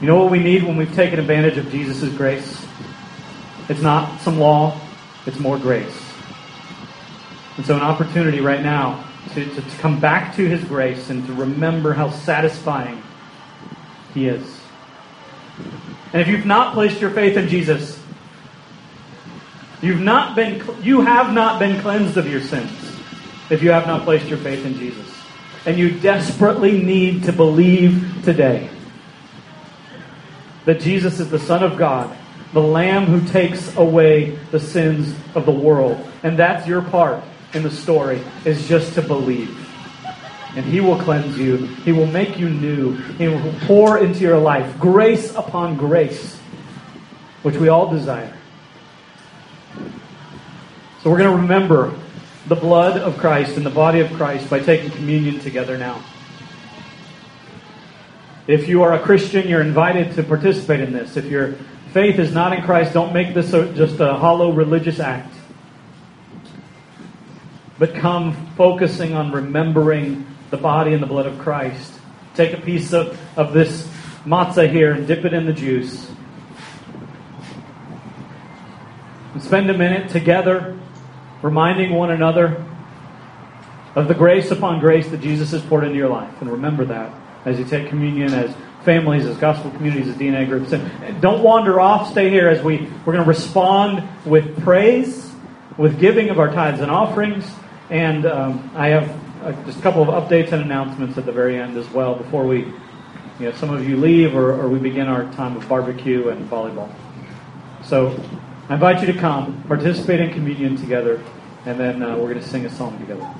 You 0.00 0.06
know 0.06 0.22
what 0.22 0.30
we 0.30 0.38
need 0.38 0.62
when 0.62 0.76
we've 0.76 0.94
taken 0.94 1.18
advantage 1.18 1.56
of 1.56 1.70
Jesus' 1.70 2.12
grace? 2.14 2.66
It's 3.70 3.80
not 3.80 4.20
some 4.20 4.38
law, 4.38 4.78
it's 5.24 5.38
more 5.38 5.58
grace. 5.58 6.02
And 7.56 7.64
so, 7.64 7.76
an 7.76 7.80
opportunity 7.80 8.40
right 8.40 8.62
now 8.62 9.08
to, 9.32 9.46
to, 9.46 9.54
to 9.62 9.76
come 9.78 9.98
back 9.98 10.36
to 10.36 10.46
His 10.46 10.62
grace 10.64 11.08
and 11.08 11.26
to 11.26 11.32
remember 11.32 11.94
how 11.94 12.10
satisfying 12.10 13.02
He 14.12 14.28
is. 14.28 14.60
And 16.12 16.20
if 16.20 16.28
you've 16.28 16.44
not 16.44 16.74
placed 16.74 17.00
your 17.00 17.10
faith 17.10 17.38
in 17.38 17.48
Jesus, 17.48 17.98
you've 19.80 20.02
not 20.02 20.36
been, 20.36 20.62
you 20.82 21.00
have 21.00 21.32
not 21.32 21.58
been 21.58 21.80
cleansed 21.80 22.18
of 22.18 22.30
your 22.30 22.42
sins 22.42 22.70
if 23.48 23.62
you 23.62 23.70
have 23.70 23.86
not 23.86 24.02
placed 24.02 24.26
your 24.26 24.38
faith 24.38 24.66
in 24.66 24.74
Jesus. 24.74 25.10
And 25.64 25.78
you 25.78 25.98
desperately 25.98 26.82
need 26.82 27.24
to 27.24 27.32
believe 27.32 28.22
today 28.22 28.68
that 30.66 30.80
Jesus 30.80 31.18
is 31.20 31.30
the 31.30 31.38
Son 31.38 31.62
of 31.62 31.78
God, 31.78 32.14
the 32.52 32.60
Lamb 32.60 33.06
who 33.06 33.26
takes 33.26 33.74
away 33.76 34.30
the 34.50 34.60
sins 34.60 35.14
of 35.34 35.46
the 35.46 35.52
world. 35.52 36.06
And 36.22 36.38
that's 36.38 36.66
your 36.66 36.82
part 36.82 37.24
in 37.54 37.62
the 37.62 37.70
story, 37.70 38.20
is 38.44 38.68
just 38.68 38.94
to 38.94 39.02
believe. 39.02 39.62
And 40.54 40.64
He 40.64 40.80
will 40.80 40.98
cleanse 40.98 41.38
you. 41.38 41.56
He 41.56 41.92
will 41.92 42.06
make 42.06 42.38
you 42.38 42.50
new. 42.50 42.92
He 42.92 43.28
will 43.28 43.54
pour 43.62 43.98
into 43.98 44.20
your 44.20 44.38
life 44.38 44.78
grace 44.78 45.34
upon 45.34 45.76
grace, 45.76 46.36
which 47.42 47.56
we 47.56 47.68
all 47.68 47.90
desire. 47.90 48.36
So 51.02 51.10
we're 51.10 51.18
going 51.18 51.30
to 51.30 51.42
remember 51.42 51.96
the 52.48 52.56
blood 52.56 52.96
of 52.96 53.18
Christ 53.18 53.56
and 53.56 53.64
the 53.64 53.70
body 53.70 54.00
of 54.00 54.12
Christ 54.14 54.50
by 54.50 54.60
taking 54.60 54.90
communion 54.90 55.38
together 55.40 55.78
now. 55.78 56.02
If 58.46 58.68
you 58.68 58.84
are 58.84 58.92
a 58.92 59.00
Christian, 59.00 59.48
you're 59.48 59.60
invited 59.60 60.14
to 60.14 60.22
participate 60.22 60.80
in 60.80 60.92
this. 60.92 61.16
If 61.16 61.24
your 61.24 61.54
faith 61.92 62.20
is 62.20 62.32
not 62.32 62.52
in 62.52 62.62
Christ, 62.62 62.92
don't 62.92 63.12
make 63.12 63.34
this 63.34 63.52
a, 63.52 63.72
just 63.72 63.98
a 63.98 64.14
hollow 64.14 64.52
religious 64.52 65.00
act. 65.00 65.34
But 67.78 67.96
come 67.96 68.34
focusing 68.56 69.14
on 69.14 69.32
remembering 69.32 70.26
the 70.50 70.56
body 70.56 70.92
and 70.94 71.02
the 71.02 71.08
blood 71.08 71.26
of 71.26 71.38
Christ. 71.40 71.92
Take 72.34 72.52
a 72.52 72.60
piece 72.60 72.92
of, 72.92 73.18
of 73.36 73.52
this 73.52 73.88
matzah 74.24 74.70
here 74.70 74.92
and 74.92 75.08
dip 75.08 75.24
it 75.24 75.34
in 75.34 75.44
the 75.44 75.52
juice. 75.52 76.08
And 79.34 79.42
spend 79.42 79.68
a 79.70 79.76
minute 79.76 80.10
together 80.10 80.78
reminding 81.42 81.92
one 81.92 82.12
another 82.12 82.64
of 83.96 84.06
the 84.06 84.14
grace 84.14 84.52
upon 84.52 84.78
grace 84.78 85.08
that 85.08 85.20
Jesus 85.20 85.50
has 85.50 85.62
poured 85.62 85.82
into 85.82 85.96
your 85.96 86.08
life. 86.08 86.40
And 86.40 86.50
remember 86.50 86.84
that 86.84 87.12
as 87.46 87.58
you 87.58 87.64
take 87.64 87.88
communion, 87.88 88.34
as 88.34 88.54
families, 88.84 89.24
as 89.24 89.36
gospel 89.38 89.70
communities, 89.70 90.08
as 90.08 90.16
DNA 90.16 90.46
groups. 90.46 90.72
And 90.72 91.20
don't 91.22 91.42
wander 91.42 91.80
off. 91.80 92.10
Stay 92.10 92.28
here 92.28 92.48
as 92.48 92.62
we, 92.62 92.88
we're 93.06 93.14
going 93.14 93.24
to 93.24 93.28
respond 93.28 94.06
with 94.26 94.62
praise, 94.62 95.32
with 95.78 95.98
giving 95.98 96.28
of 96.28 96.38
our 96.38 96.52
tithes 96.52 96.80
and 96.80 96.90
offerings. 96.90 97.48
And 97.88 98.26
um, 98.26 98.70
I 98.74 98.88
have 98.88 99.44
uh, 99.44 99.52
just 99.64 99.78
a 99.78 99.82
couple 99.82 100.02
of 100.02 100.08
updates 100.08 100.52
and 100.52 100.60
announcements 100.60 101.16
at 101.16 101.24
the 101.24 101.32
very 101.32 101.58
end 101.58 101.76
as 101.76 101.88
well 101.90 102.16
before 102.16 102.44
we, 102.44 102.58
you 102.58 102.74
know, 103.40 103.52
some 103.52 103.70
of 103.70 103.88
you 103.88 103.96
leave 103.96 104.34
or, 104.34 104.52
or 104.52 104.68
we 104.68 104.80
begin 104.80 105.06
our 105.06 105.30
time 105.32 105.56
of 105.56 105.68
barbecue 105.68 106.28
and 106.28 106.50
volleyball. 106.50 106.92
So 107.84 108.20
I 108.68 108.74
invite 108.74 109.00
you 109.00 109.12
to 109.12 109.18
come, 109.18 109.62
participate 109.68 110.18
in 110.18 110.32
communion 110.32 110.76
together, 110.76 111.22
and 111.64 111.78
then 111.78 112.02
uh, 112.02 112.16
we're 112.16 112.32
going 112.32 112.40
to 112.40 112.48
sing 112.48 112.66
a 112.66 112.70
song 112.70 112.98
together. 112.98 113.32